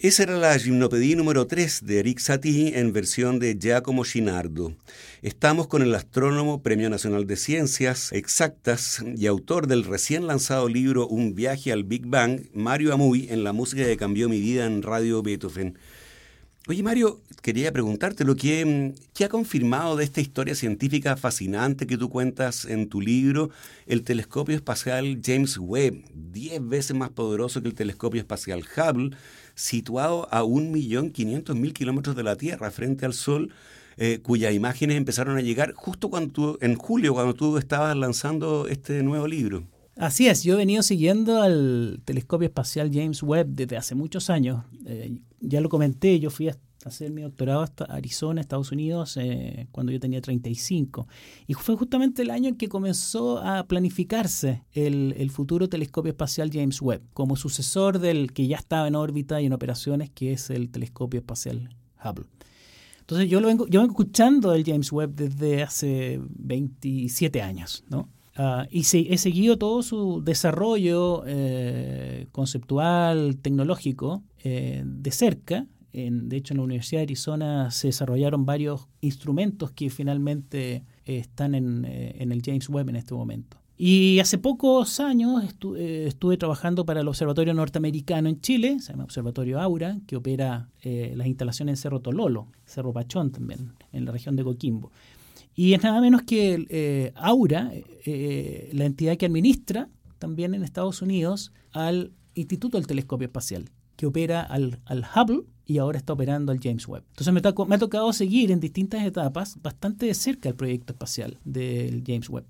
Esa 0.06 0.22
era 0.22 0.36
la 0.36 0.56
Gimnopedía 0.56 1.16
número 1.16 1.48
3 1.48 1.84
de 1.84 1.98
Eric 1.98 2.20
Satie 2.20 2.78
en 2.78 2.92
versión 2.92 3.40
de 3.40 3.58
Giacomo 3.58 4.04
Chinardo. 4.04 4.72
Estamos 5.20 5.66
con 5.66 5.82
el 5.82 5.92
astrónomo 5.96 6.62
Premio 6.62 6.88
Nacional 6.88 7.26
de 7.26 7.34
Ciencias 7.34 8.12
Exactas 8.12 9.04
y 9.16 9.26
autor 9.26 9.66
del 9.66 9.82
recién 9.82 10.28
lanzado 10.28 10.68
libro 10.68 11.08
Un 11.08 11.34
viaje 11.34 11.72
al 11.72 11.82
Big 11.82 12.06
Bang, 12.06 12.42
Mario 12.54 12.94
Amuy, 12.94 13.26
en 13.30 13.42
la 13.42 13.52
música 13.52 13.82
que 13.82 13.96
cambió 13.96 14.28
mi 14.28 14.38
vida 14.38 14.64
en 14.66 14.84
Radio 14.84 15.22
Beethoven. 15.22 15.76
Oye 16.68 16.82
Mario, 16.82 17.20
quería 17.42 17.70
preguntarte 17.70 18.24
lo 18.24 18.34
que, 18.34 18.92
¿qué 19.14 19.24
ha 19.24 19.28
confirmado 19.28 19.94
de 19.94 20.02
esta 20.02 20.20
historia 20.20 20.56
científica 20.56 21.16
fascinante 21.16 21.86
que 21.86 21.96
tú 21.96 22.10
cuentas 22.10 22.64
en 22.64 22.88
tu 22.88 23.00
libro, 23.00 23.50
el 23.86 24.02
telescopio 24.02 24.56
espacial 24.56 25.20
James 25.24 25.58
Webb, 25.58 26.02
10 26.12 26.68
veces 26.68 26.96
más 26.96 27.10
poderoso 27.10 27.62
que 27.62 27.68
el 27.68 27.76
telescopio 27.76 28.20
espacial 28.20 28.64
Hubble, 28.64 29.16
situado 29.54 30.26
a 30.32 30.42
1.500.000 30.42 31.72
kilómetros 31.72 32.16
de 32.16 32.24
la 32.24 32.34
Tierra 32.34 32.72
frente 32.72 33.06
al 33.06 33.14
Sol, 33.14 33.52
eh, 33.96 34.18
cuyas 34.20 34.52
imágenes 34.52 34.96
empezaron 34.96 35.38
a 35.38 35.42
llegar 35.42 35.72
justo 35.72 36.10
cuando 36.10 36.32
tú, 36.32 36.58
en 36.60 36.74
julio, 36.74 37.14
cuando 37.14 37.34
tú 37.34 37.58
estabas 37.58 37.96
lanzando 37.96 38.66
este 38.66 39.04
nuevo 39.04 39.28
libro. 39.28 39.62
Así 39.96 40.28
es, 40.28 40.44
yo 40.44 40.54
he 40.54 40.56
venido 40.58 40.82
siguiendo 40.82 41.40
al 41.40 42.02
telescopio 42.04 42.46
espacial 42.46 42.90
James 42.92 43.22
Webb 43.22 43.48
desde 43.48 43.78
hace 43.78 43.94
muchos 43.94 44.28
años. 44.28 44.62
Eh, 44.84 45.20
ya 45.40 45.62
lo 45.62 45.70
comenté, 45.70 46.20
yo 46.20 46.28
fui 46.28 46.50
a 46.50 46.56
hacer 46.84 47.10
mi 47.10 47.22
doctorado 47.22 47.62
hasta 47.62 47.84
Arizona, 47.86 48.42
Estados 48.42 48.72
Unidos, 48.72 49.16
eh, 49.16 49.68
cuando 49.72 49.92
yo 49.92 49.98
tenía 49.98 50.20
35. 50.20 51.08
Y 51.46 51.54
fue 51.54 51.76
justamente 51.76 52.22
el 52.22 52.30
año 52.30 52.50
en 52.50 52.56
que 52.56 52.68
comenzó 52.68 53.38
a 53.38 53.66
planificarse 53.66 54.64
el, 54.72 55.14
el, 55.16 55.30
futuro 55.30 55.68
telescopio 55.68 56.10
espacial 56.10 56.50
James 56.52 56.82
Webb, 56.82 57.02
como 57.14 57.36
sucesor 57.36 57.98
del 57.98 58.34
que 58.34 58.46
ya 58.46 58.58
estaba 58.58 58.86
en 58.88 58.96
órbita 58.96 59.40
y 59.40 59.46
en 59.46 59.54
operaciones, 59.54 60.10
que 60.10 60.32
es 60.34 60.50
el 60.50 60.70
telescopio 60.70 61.20
espacial 61.20 61.74
Hubble. 62.04 62.26
Entonces 63.00 63.30
yo, 63.30 63.40
lo 63.40 63.46
vengo, 63.46 63.66
yo 63.66 63.80
vengo 63.80 63.92
escuchando 63.92 64.52
el 64.52 64.64
James 64.64 64.92
Webb 64.92 65.14
desde 65.14 65.62
hace 65.62 66.20
27 66.20 67.40
años, 67.40 67.82
¿no? 67.88 68.10
Uh, 68.38 68.66
y 68.70 68.84
se, 68.84 69.12
he 69.12 69.18
seguido 69.18 69.56
todo 69.56 69.82
su 69.82 70.22
desarrollo 70.22 71.24
eh, 71.26 72.26
conceptual, 72.32 73.38
tecnológico, 73.38 74.22
eh, 74.44 74.82
de 74.84 75.10
cerca, 75.10 75.66
de 75.96 76.36
hecho, 76.36 76.52
en 76.52 76.58
la 76.58 76.64
Universidad 76.64 77.00
de 77.00 77.04
Arizona 77.04 77.70
se 77.70 77.88
desarrollaron 77.88 78.44
varios 78.44 78.86
instrumentos 79.00 79.70
que 79.70 79.88
finalmente 79.88 80.84
eh, 81.06 81.18
están 81.18 81.54
eh, 81.54 82.16
en, 82.18 82.32
el 82.32 82.42
James 82.44 82.68
Webb 82.68 82.90
en 82.90 82.96
este 82.96 83.14
momento. 83.14 83.56
Y 83.78 84.18
hace 84.20 84.36
pocos 84.36 85.00
años 85.00 85.42
eh, 85.76 86.04
estuve 86.06 86.36
trabajando 86.36 86.84
para 86.84 87.00
el 87.00 87.08
Observatorio 87.08 87.54
Norteamericano 87.54 88.28
en 88.28 88.40
Chile, 88.40 88.78
se 88.80 88.92
llama 88.92 89.04
Observatorio 89.04 89.58
Aura, 89.58 89.98
que 90.06 90.16
opera 90.16 90.68
las 90.82 91.26
instalaciones 91.26 91.72
en 91.72 91.76
Cerro 91.82 92.00
Tololo, 92.00 92.46
Cerro 92.64 92.92
Pachón 92.92 93.32
también, 93.32 93.72
en 93.92 94.04
la 94.04 94.12
región 94.12 94.36
de 94.36 94.44
Coquimbo. 94.44 94.92
Y 95.56 95.72
es 95.72 95.82
nada 95.82 96.00
menos 96.00 96.22
que 96.22 97.12
Aura, 97.16 97.72
la 98.04 98.84
entidad 98.84 99.16
que 99.16 99.26
administra 99.26 99.88
también 100.18 100.54
en 100.54 100.62
Estados 100.62 101.02
Unidos 101.02 101.52
al 101.72 102.12
Instituto 102.34 102.76
del 102.76 102.86
Telescopio 102.86 103.26
Espacial, 103.26 103.70
que 103.96 104.06
opera 104.06 104.42
al, 104.42 104.80
al 104.84 105.04
Hubble, 105.04 105.44
y 105.66 105.78
ahora 105.78 105.98
está 105.98 106.12
operando 106.12 106.52
el 106.52 106.60
James 106.62 106.86
Webb. 106.86 107.04
Entonces 107.10 107.34
me, 107.34 107.40
me, 107.66 107.74
ha 107.74 107.78
tocado 107.78 108.12
seguir 108.12 108.52
en 108.52 108.60
distintas 108.60 109.04
etapas 109.04 109.60
bastante 109.60 110.06
de 110.06 110.14
cerca 110.14 110.48
el 110.48 110.54
proyecto 110.54 110.92
espacial 110.92 111.38
del 111.44 112.04
James 112.06 112.30
Webb. 112.30 112.46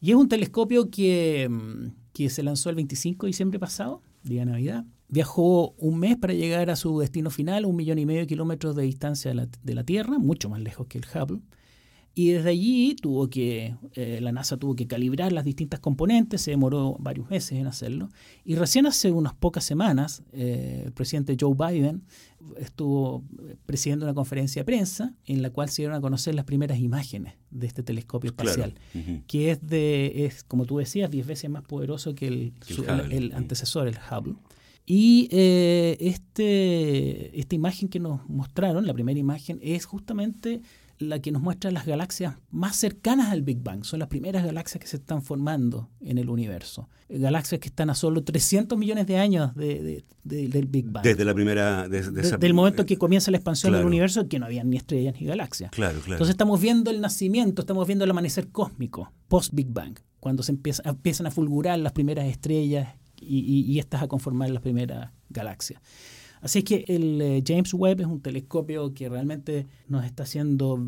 Y 0.00 0.10
es 0.10 0.16
un 0.16 0.28
telescopio 0.28 0.90
que, 0.90 1.48
mm, 1.48 1.92
que 2.12 2.28
se 2.28 2.42
lanzó 2.42 2.68
el 2.70 2.76
25 2.76 3.26
de 3.26 3.28
diciembre 3.28 3.60
pasado, 3.60 4.02
día 4.24 4.40
de 4.40 4.46
Navidad. 4.46 4.84
Viajó 5.08 5.70
un 5.78 6.00
mes 6.00 6.16
para 6.16 6.34
llegar 6.34 6.68
a 6.68 6.76
su 6.76 6.98
destino 6.98 7.30
final, 7.30 7.64
un 7.64 7.76
millón 7.76 8.00
y 8.00 8.06
medio 8.06 8.20
de 8.20 8.26
kilómetros 8.26 8.74
de 8.74 8.82
distancia 8.82 9.30
de 9.30 9.36
la, 9.36 9.48
de 9.62 9.74
la 9.74 9.84
Tierra, 9.84 10.18
mucho 10.18 10.48
más 10.48 10.60
lejos 10.60 10.88
que 10.88 10.98
el 10.98 11.04
Hubble. 11.04 11.40
Y 12.18 12.30
desde 12.30 12.48
allí 12.48 12.96
tuvo 12.96 13.28
que, 13.28 13.76
eh, 13.92 14.20
la 14.22 14.32
NASA 14.32 14.56
tuvo 14.56 14.74
que 14.74 14.86
calibrar 14.86 15.32
las 15.32 15.44
distintas 15.44 15.80
componentes, 15.80 16.40
se 16.40 16.50
demoró 16.50 16.96
varios 16.98 17.28
meses 17.28 17.58
en 17.58 17.66
hacerlo. 17.66 18.08
Y 18.42 18.54
recién 18.54 18.86
hace 18.86 19.12
unas 19.12 19.34
pocas 19.34 19.64
semanas, 19.64 20.22
eh, 20.32 20.84
el 20.86 20.92
presidente 20.92 21.36
Joe 21.38 21.54
Biden 21.54 22.04
estuvo 22.56 23.22
eh, 23.46 23.56
presidiendo 23.66 24.06
una 24.06 24.14
conferencia 24.14 24.60
de 24.60 24.64
prensa 24.64 25.14
en 25.26 25.42
la 25.42 25.50
cual 25.50 25.68
se 25.68 25.82
dieron 25.82 25.94
a 25.94 26.00
conocer 26.00 26.34
las 26.34 26.46
primeras 26.46 26.78
imágenes 26.78 27.34
de 27.50 27.66
este 27.66 27.82
telescopio 27.82 28.30
espacial, 28.30 28.72
que 29.26 29.50
es, 29.50 29.66
de, 29.66 30.24
es, 30.24 30.42
como 30.42 30.64
tú 30.64 30.78
decías, 30.78 31.10
10 31.10 31.26
veces 31.26 31.50
más 31.50 31.64
poderoso 31.64 32.14
que 32.14 32.28
el, 32.28 32.54
el, 33.10 33.32
antecesor, 33.34 33.88
el 33.88 33.98
Hubble. 34.10 34.36
Y 34.86 35.28
este, 35.32 37.38
esta 37.38 37.54
imagen 37.54 37.90
que 37.90 38.00
nos 38.00 38.26
mostraron, 38.26 38.86
la 38.86 38.94
primera 38.94 39.20
imagen, 39.20 39.58
es 39.60 39.84
justamente 39.84 40.62
la 40.98 41.20
que 41.20 41.30
nos 41.30 41.42
muestra 41.42 41.70
las 41.70 41.86
galaxias 41.86 42.34
más 42.50 42.76
cercanas 42.76 43.30
al 43.30 43.42
Big 43.42 43.62
Bang. 43.62 43.84
Son 43.84 43.98
las 43.98 44.08
primeras 44.08 44.44
galaxias 44.44 44.80
que 44.80 44.88
se 44.88 44.96
están 44.96 45.22
formando 45.22 45.90
en 46.00 46.18
el 46.18 46.28
universo. 46.28 46.88
Galaxias 47.08 47.60
que 47.60 47.68
están 47.68 47.90
a 47.90 47.94
solo 47.94 48.24
300 48.24 48.78
millones 48.78 49.06
de 49.06 49.18
años 49.18 49.54
de, 49.54 50.04
del 50.24 50.66
Big 50.66 50.90
Bang. 50.90 51.04
Desde 51.04 51.24
la 51.24 51.34
primera... 51.34 51.88
Desde, 51.88 52.38
del 52.38 52.54
momento 52.54 52.86
que 52.86 52.96
comienza 52.96 53.30
la 53.30 53.36
expansión 53.36 53.72
del 53.72 53.84
universo, 53.84 54.28
que 54.28 54.38
no 54.38 54.46
había 54.46 54.64
ni 54.64 54.76
estrellas 54.76 55.14
ni 55.20 55.26
galaxias. 55.26 55.70
Claro, 55.70 55.98
claro. 56.00 56.14
Entonces 56.14 56.34
estamos 56.34 56.60
viendo 56.60 56.90
el 56.90 57.00
nacimiento, 57.00 57.62
estamos 57.62 57.86
viendo 57.86 58.04
el 58.04 58.10
amanecer 58.10 58.48
cósmico, 58.48 59.12
post-Big 59.28 59.68
Bang, 59.68 59.98
cuando 60.20 60.42
se 60.42 60.52
empieza, 60.52 60.82
empiezan 60.84 61.26
a 61.26 61.30
fulgurar 61.30 61.78
las 61.78 61.92
primeras 61.92 62.26
estrellas 62.26 62.88
y, 63.20 63.38
y, 63.38 63.72
y 63.72 63.78
estas 63.78 64.02
a 64.02 64.08
conformar 64.08 64.50
las 64.50 64.62
primeras 64.62 65.10
galaxias. 65.28 65.80
Así 66.46 66.62
que 66.62 66.84
el 66.86 67.20
eh, 67.20 67.42
James 67.44 67.74
Webb 67.74 68.02
es 68.02 68.06
un 68.06 68.20
telescopio 68.20 68.94
que 68.94 69.08
realmente 69.08 69.66
nos 69.88 70.04
está 70.04 70.22
haciendo, 70.22 70.80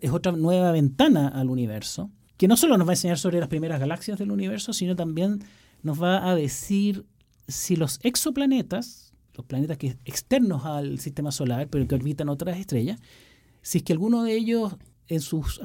es 0.00 0.10
otra 0.10 0.32
nueva 0.32 0.72
ventana 0.72 1.28
al 1.28 1.48
universo, 1.48 2.10
que 2.36 2.48
no 2.48 2.56
solo 2.56 2.76
nos 2.76 2.88
va 2.88 2.90
a 2.90 2.94
enseñar 2.94 3.16
sobre 3.16 3.38
las 3.38 3.48
primeras 3.48 3.78
galaxias 3.78 4.18
del 4.18 4.32
universo, 4.32 4.72
sino 4.72 4.96
también 4.96 5.44
nos 5.84 6.02
va 6.02 6.28
a 6.28 6.34
decir 6.34 7.06
si 7.46 7.76
los 7.76 8.00
exoplanetas, 8.02 9.12
los 9.34 9.46
planetas 9.46 9.78
que 9.78 9.96
externos 10.04 10.64
al 10.64 10.98
sistema 10.98 11.30
solar, 11.30 11.68
pero 11.68 11.86
que 11.86 11.94
orbitan 11.94 12.28
otras 12.28 12.58
estrellas, 12.58 12.98
si 13.62 13.78
es 13.78 13.84
que 13.84 13.92
alguno 13.92 14.24
de 14.24 14.34
ellos 14.34 14.74
en 15.06 15.20
sus 15.20 15.60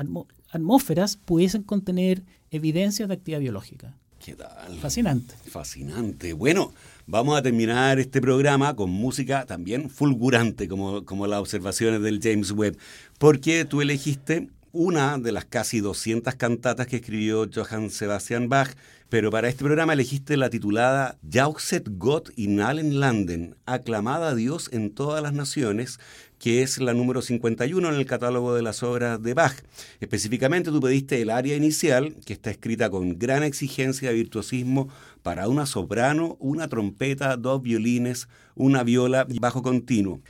atmósferas 0.51 1.17
pudiesen 1.17 1.63
contener 1.63 2.23
evidencias 2.51 3.07
de 3.07 3.15
actividad 3.15 3.39
biológica. 3.39 3.97
¿Qué 4.26 4.34
tal? 4.34 4.80
Fascinante. 4.80 5.36
Fascinante. 5.51 6.34
Bueno, 6.34 6.73
vamos 7.05 7.38
a 7.38 7.43
terminar 7.43 7.99
este 7.99 8.19
programa 8.21 8.76
con 8.76 8.89
música 8.89 9.45
también 9.45 9.88
fulgurante, 9.88 10.67
como, 10.67 11.05
como 11.05 11.28
las 11.28 11.41
observaciones 11.41 12.01
del 12.01 12.19
James 12.19 12.49
Webb, 12.49 12.76
porque 13.19 13.65
tú 13.65 13.84
elegiste 13.84 14.49
una 14.71 15.19
de 15.19 15.32
las 15.32 15.45
casi 15.45 15.80
200 15.80 16.34
cantatas 16.34 16.88
que 16.88 16.95
escribió 16.95 17.47
Johann 17.53 17.91
Sebastian 17.91 18.49
Bach, 18.49 18.71
pero 19.09 19.30
para 19.30 19.47
este 19.47 19.63
programa 19.63 19.93
elegiste 19.93 20.38
la 20.38 20.49
titulada 20.49 21.19
Jauchzet 21.32 21.88
Gott 21.91 22.32
in 22.36 22.61
allen 22.61 22.99
Landen, 22.99 23.55
aclamada 23.67 24.30
a 24.30 24.36
Dios 24.36 24.71
en 24.73 24.89
todas 24.89 25.21
las 25.21 25.34
naciones, 25.34 25.99
que 26.40 26.62
es 26.62 26.80
la 26.80 26.94
número 26.94 27.22
51 27.22 27.90
en 27.90 27.96
el 27.96 28.06
catálogo 28.06 28.56
de 28.56 28.62
las 28.62 28.84
obras 28.84 29.22
de 29.22 29.34
Bach. 29.34 29.56
Específicamente 30.00 30.72
tú 30.72 30.80
pediste 30.80 31.22
el 31.22 31.30
área 31.30 31.56
inicial, 31.56 32.16
que 32.26 32.34
está 32.34 32.52
escrita 32.52 32.90
con 32.90 33.18
gran 33.18 33.44
exigencia 33.44 34.10
de 34.10 34.16
virtuosismo 34.16 34.90
para 35.24 35.48
una 35.48 35.66
soprano, 35.66 36.38
una 36.40 36.68
trompeta, 36.68 37.38
dos 37.38 37.62
violines, 37.62 38.28
una 38.56 38.84
viola 38.84 39.26
y 39.30 39.40
bajo 39.40 39.62
continuo. 39.62 40.22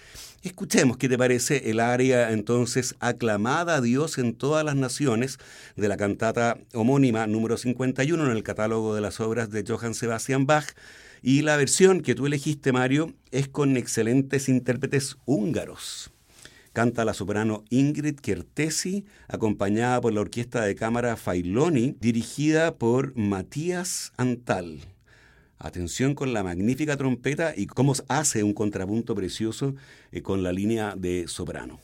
Escuchemos 0.46 0.98
qué 0.98 1.10
te 1.10 1.18
parece 1.18 1.72
el 1.72 1.80
área 1.80 2.32
entonces 2.32 2.96
aclamada 3.00 3.78
a 3.78 3.82
Dios 3.82 4.20
en 4.20 4.36
todas 4.36 4.64
las 4.64 4.76
naciones 4.76 5.40
de 5.76 5.88
la 5.88 5.98
cantata 5.98 6.60
homónima 6.74 7.26
número 7.26 7.58
51 7.58 8.24
en 8.24 8.32
el 8.32 8.44
catálogo 8.44 8.94
de 8.94 9.02
las 9.02 9.20
obras 9.20 9.50
de 9.50 9.64
Johann 9.68 9.96
Sebastian 9.96 10.46
Bach 10.46 10.76
y 11.28 11.42
la 11.42 11.58
versión 11.58 12.02
que 12.02 12.14
tú 12.14 12.28
elegiste, 12.28 12.72
Mario, 12.72 13.16
es 13.32 13.48
con 13.48 13.78
excelentes 13.78 14.48
intérpretes 14.48 15.18
húngaros. 15.26 16.12
Canta 16.72 17.04
la 17.04 17.16
soprano 17.16 17.64
Ingrid 17.72 18.20
Kertési, 18.20 19.06
acompañada 19.28 20.00
por 20.02 20.14
la 20.14 20.22
orquesta 20.22 20.64
de 20.64 20.76
cámara 20.76 21.16
Failoni, 21.16 21.98
dirigida 22.00 22.76
por 22.76 23.18
Matías 23.18 24.14
Antal. 24.18 24.82
Atención 25.58 26.14
con 26.14 26.32
la 26.32 26.44
magnífica 26.44 26.96
trompeta 26.96 27.56
y 27.58 27.66
cómo 27.66 27.94
hace 28.08 28.44
un 28.44 28.54
contrapunto 28.54 29.16
precioso 29.16 29.74
eh, 30.12 30.22
con 30.22 30.44
la 30.44 30.52
línea 30.52 30.94
de 30.96 31.28
soprano. 31.28 31.80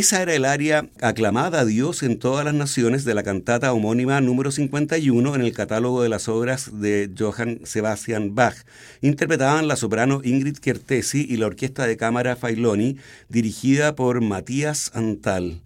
Esa 0.00 0.22
era 0.22 0.34
el 0.34 0.46
área 0.46 0.88
aclamada 1.02 1.60
a 1.60 1.64
Dios 1.66 2.02
en 2.02 2.18
todas 2.18 2.42
las 2.42 2.54
naciones 2.54 3.04
de 3.04 3.12
la 3.12 3.22
cantata 3.22 3.70
homónima 3.74 4.18
número 4.22 4.50
51 4.50 5.34
en 5.34 5.42
el 5.42 5.52
catálogo 5.52 6.02
de 6.02 6.08
las 6.08 6.26
obras 6.26 6.80
de 6.80 7.10
Johann 7.18 7.60
Sebastian 7.64 8.34
Bach. 8.34 8.54
Interpretaban 9.02 9.68
la 9.68 9.76
soprano 9.76 10.22
Ingrid 10.24 10.56
Kertési 10.56 11.26
y 11.28 11.36
la 11.36 11.48
orquesta 11.48 11.86
de 11.86 11.98
cámara 11.98 12.34
Failoni, 12.34 12.96
dirigida 13.28 13.94
por 13.94 14.22
Matías 14.22 14.90
Antal. 14.94 15.60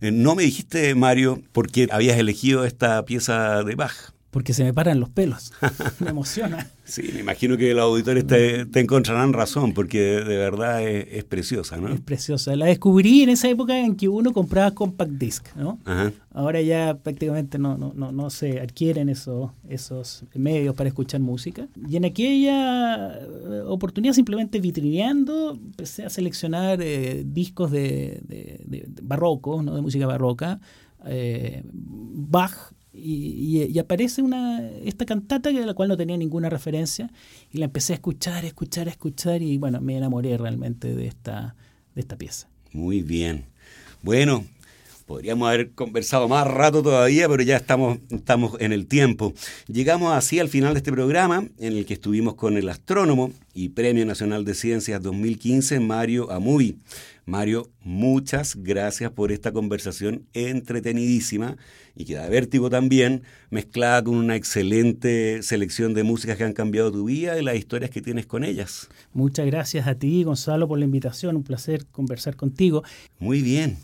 Eh, 0.00 0.10
no 0.10 0.34
me 0.34 0.42
dijiste, 0.42 0.92
Mario, 0.96 1.40
por 1.52 1.70
qué 1.70 1.86
habías 1.92 2.18
elegido 2.18 2.64
esta 2.64 3.04
pieza 3.04 3.62
de 3.62 3.76
Bach 3.76 4.15
porque 4.36 4.52
se 4.52 4.64
me 4.64 4.74
paran 4.74 5.00
los 5.00 5.08
pelos. 5.08 5.50
me 5.98 6.10
emociona. 6.10 6.68
Sí, 6.84 7.08
me 7.14 7.20
imagino 7.20 7.56
que 7.56 7.72
los 7.72 7.84
auditores 7.84 8.26
te, 8.26 8.66
encontrarán 8.78 9.32
razón, 9.32 9.72
porque 9.72 9.98
de 9.98 10.36
verdad 10.36 10.86
es, 10.86 11.24
preciosa, 11.24 11.78
¿no? 11.78 11.88
Es 11.88 12.02
preciosa. 12.02 12.54
La 12.54 12.66
descubrí 12.66 13.22
en 13.22 13.30
esa 13.30 13.48
época 13.48 13.80
en 13.80 13.96
que 13.96 14.10
uno 14.10 14.34
compraba 14.34 14.72
compact 14.72 15.12
disc, 15.12 15.46
¿no? 15.56 15.78
Ahora 16.34 16.60
ya 16.60 16.98
prácticamente 17.02 17.58
no, 17.58 17.78
no, 17.78 17.94
no, 17.94 18.12
no 18.12 18.28
se 18.28 18.60
adquieren 18.60 19.08
esos, 19.08 19.52
esos 19.70 20.26
medios 20.34 20.74
para 20.74 20.88
escuchar 20.88 21.22
música. 21.22 21.66
Y 21.88 21.96
en 21.96 22.04
aquella 22.04 23.14
eh, 23.16 23.62
oportunidad, 23.64 24.12
simplemente 24.12 24.60
vitrineando, 24.60 25.52
empecé 25.52 26.04
a 26.04 26.10
seleccionar 26.10 26.82
eh, 26.82 27.24
discos 27.24 27.70
de, 27.70 28.20
de, 28.22 28.86
barrocos, 29.02 29.64
¿no? 29.64 29.74
De 29.74 29.80
música 29.80 30.06
barroca. 30.06 30.60
Eh, 31.06 31.62
Bach 31.72 32.75
y, 32.96 33.78
aparece 33.78 34.22
una, 34.22 34.68
esta 34.84 35.04
cantata 35.04 35.50
de 35.50 35.66
la 35.66 35.74
cual 35.74 35.88
no 35.88 35.96
tenía 35.96 36.16
ninguna 36.16 36.48
referencia 36.48 37.10
y 37.52 37.58
la 37.58 37.66
empecé 37.66 37.92
a 37.92 37.96
escuchar, 37.96 38.44
a 38.44 38.46
escuchar, 38.46 38.88
a 38.88 38.90
escuchar 38.90 39.42
y 39.42 39.58
bueno, 39.58 39.80
me 39.80 39.96
enamoré 39.96 40.36
realmente 40.38 40.94
de 40.94 41.06
esta, 41.06 41.56
de 41.94 42.00
esta 42.00 42.16
pieza. 42.16 42.48
Muy 42.72 43.02
bien. 43.02 43.44
Bueno, 44.02 44.44
Podríamos 45.06 45.46
haber 45.48 45.70
conversado 45.70 46.26
más 46.26 46.48
rato 46.48 46.82
todavía, 46.82 47.28
pero 47.28 47.40
ya 47.44 47.56
estamos, 47.56 47.98
estamos 48.10 48.60
en 48.60 48.72
el 48.72 48.88
tiempo. 48.88 49.32
Llegamos 49.68 50.12
así 50.12 50.40
al 50.40 50.48
final 50.48 50.74
de 50.74 50.78
este 50.78 50.90
programa, 50.90 51.48
en 51.58 51.76
el 51.76 51.86
que 51.86 51.94
estuvimos 51.94 52.34
con 52.34 52.56
el 52.56 52.68
astrónomo 52.68 53.30
y 53.54 53.68
Premio 53.68 54.04
Nacional 54.04 54.44
de 54.44 54.54
Ciencias 54.54 55.00
2015, 55.00 55.78
Mario 55.78 56.32
Amuy. 56.32 56.78
Mario, 57.24 57.70
muchas 57.82 58.56
gracias 58.56 59.12
por 59.12 59.30
esta 59.30 59.52
conversación 59.52 60.26
entretenidísima 60.32 61.56
y 61.94 62.04
que 62.04 62.14
da 62.14 62.28
vértigo 62.28 62.68
también, 62.68 63.22
mezclada 63.50 64.02
con 64.02 64.16
una 64.16 64.34
excelente 64.34 65.42
selección 65.42 65.94
de 65.94 66.02
músicas 66.02 66.36
que 66.36 66.44
han 66.44 66.52
cambiado 66.52 66.90
tu 66.90 67.04
vida 67.04 67.38
y 67.38 67.44
las 67.44 67.56
historias 67.56 67.90
que 67.90 68.02
tienes 68.02 68.26
con 68.26 68.42
ellas. 68.42 68.88
Muchas 69.12 69.46
gracias 69.46 69.86
a 69.86 69.94
ti, 69.94 70.24
Gonzalo, 70.24 70.66
por 70.66 70.80
la 70.80 70.84
invitación. 70.84 71.36
Un 71.36 71.44
placer 71.44 71.86
conversar 71.86 72.34
contigo. 72.34 72.82
Muy 73.20 73.40
bien. 73.42 73.78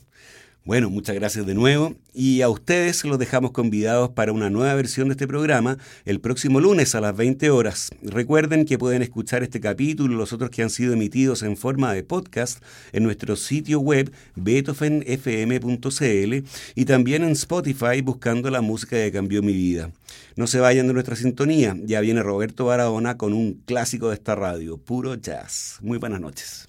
Bueno, 0.64 0.90
muchas 0.90 1.16
gracias 1.16 1.44
de 1.44 1.54
nuevo 1.54 1.96
y 2.14 2.42
a 2.42 2.48
ustedes 2.48 3.04
los 3.04 3.18
dejamos 3.18 3.50
convidados 3.50 4.10
para 4.10 4.30
una 4.30 4.48
nueva 4.48 4.72
versión 4.74 5.08
de 5.08 5.14
este 5.14 5.26
programa 5.26 5.76
el 6.04 6.20
próximo 6.20 6.60
lunes 6.60 6.94
a 6.94 7.00
las 7.00 7.16
20 7.16 7.50
horas. 7.50 7.90
Recuerden 8.00 8.64
que 8.64 8.78
pueden 8.78 9.02
escuchar 9.02 9.42
este 9.42 9.58
capítulo 9.58 10.14
y 10.14 10.16
los 10.16 10.32
otros 10.32 10.50
que 10.50 10.62
han 10.62 10.70
sido 10.70 10.92
emitidos 10.92 11.42
en 11.42 11.56
forma 11.56 11.92
de 11.92 12.04
podcast 12.04 12.62
en 12.92 13.02
nuestro 13.02 13.34
sitio 13.34 13.80
web 13.80 14.12
beethovenfm.cl 14.36 16.48
y 16.76 16.84
también 16.84 17.24
en 17.24 17.32
Spotify 17.32 18.00
buscando 18.00 18.48
la 18.48 18.60
música 18.60 18.94
que 18.94 19.10
cambió 19.10 19.42
mi 19.42 19.54
vida. 19.54 19.90
No 20.36 20.46
se 20.46 20.60
vayan 20.60 20.86
de 20.86 20.92
nuestra 20.92 21.16
sintonía, 21.16 21.76
ya 21.82 22.00
viene 22.00 22.22
Roberto 22.22 22.66
Barahona 22.66 23.18
con 23.18 23.32
un 23.32 23.54
clásico 23.66 24.10
de 24.10 24.14
esta 24.14 24.36
radio, 24.36 24.78
puro 24.78 25.16
jazz. 25.16 25.78
Muy 25.80 25.98
buenas 25.98 26.20
noches. 26.20 26.68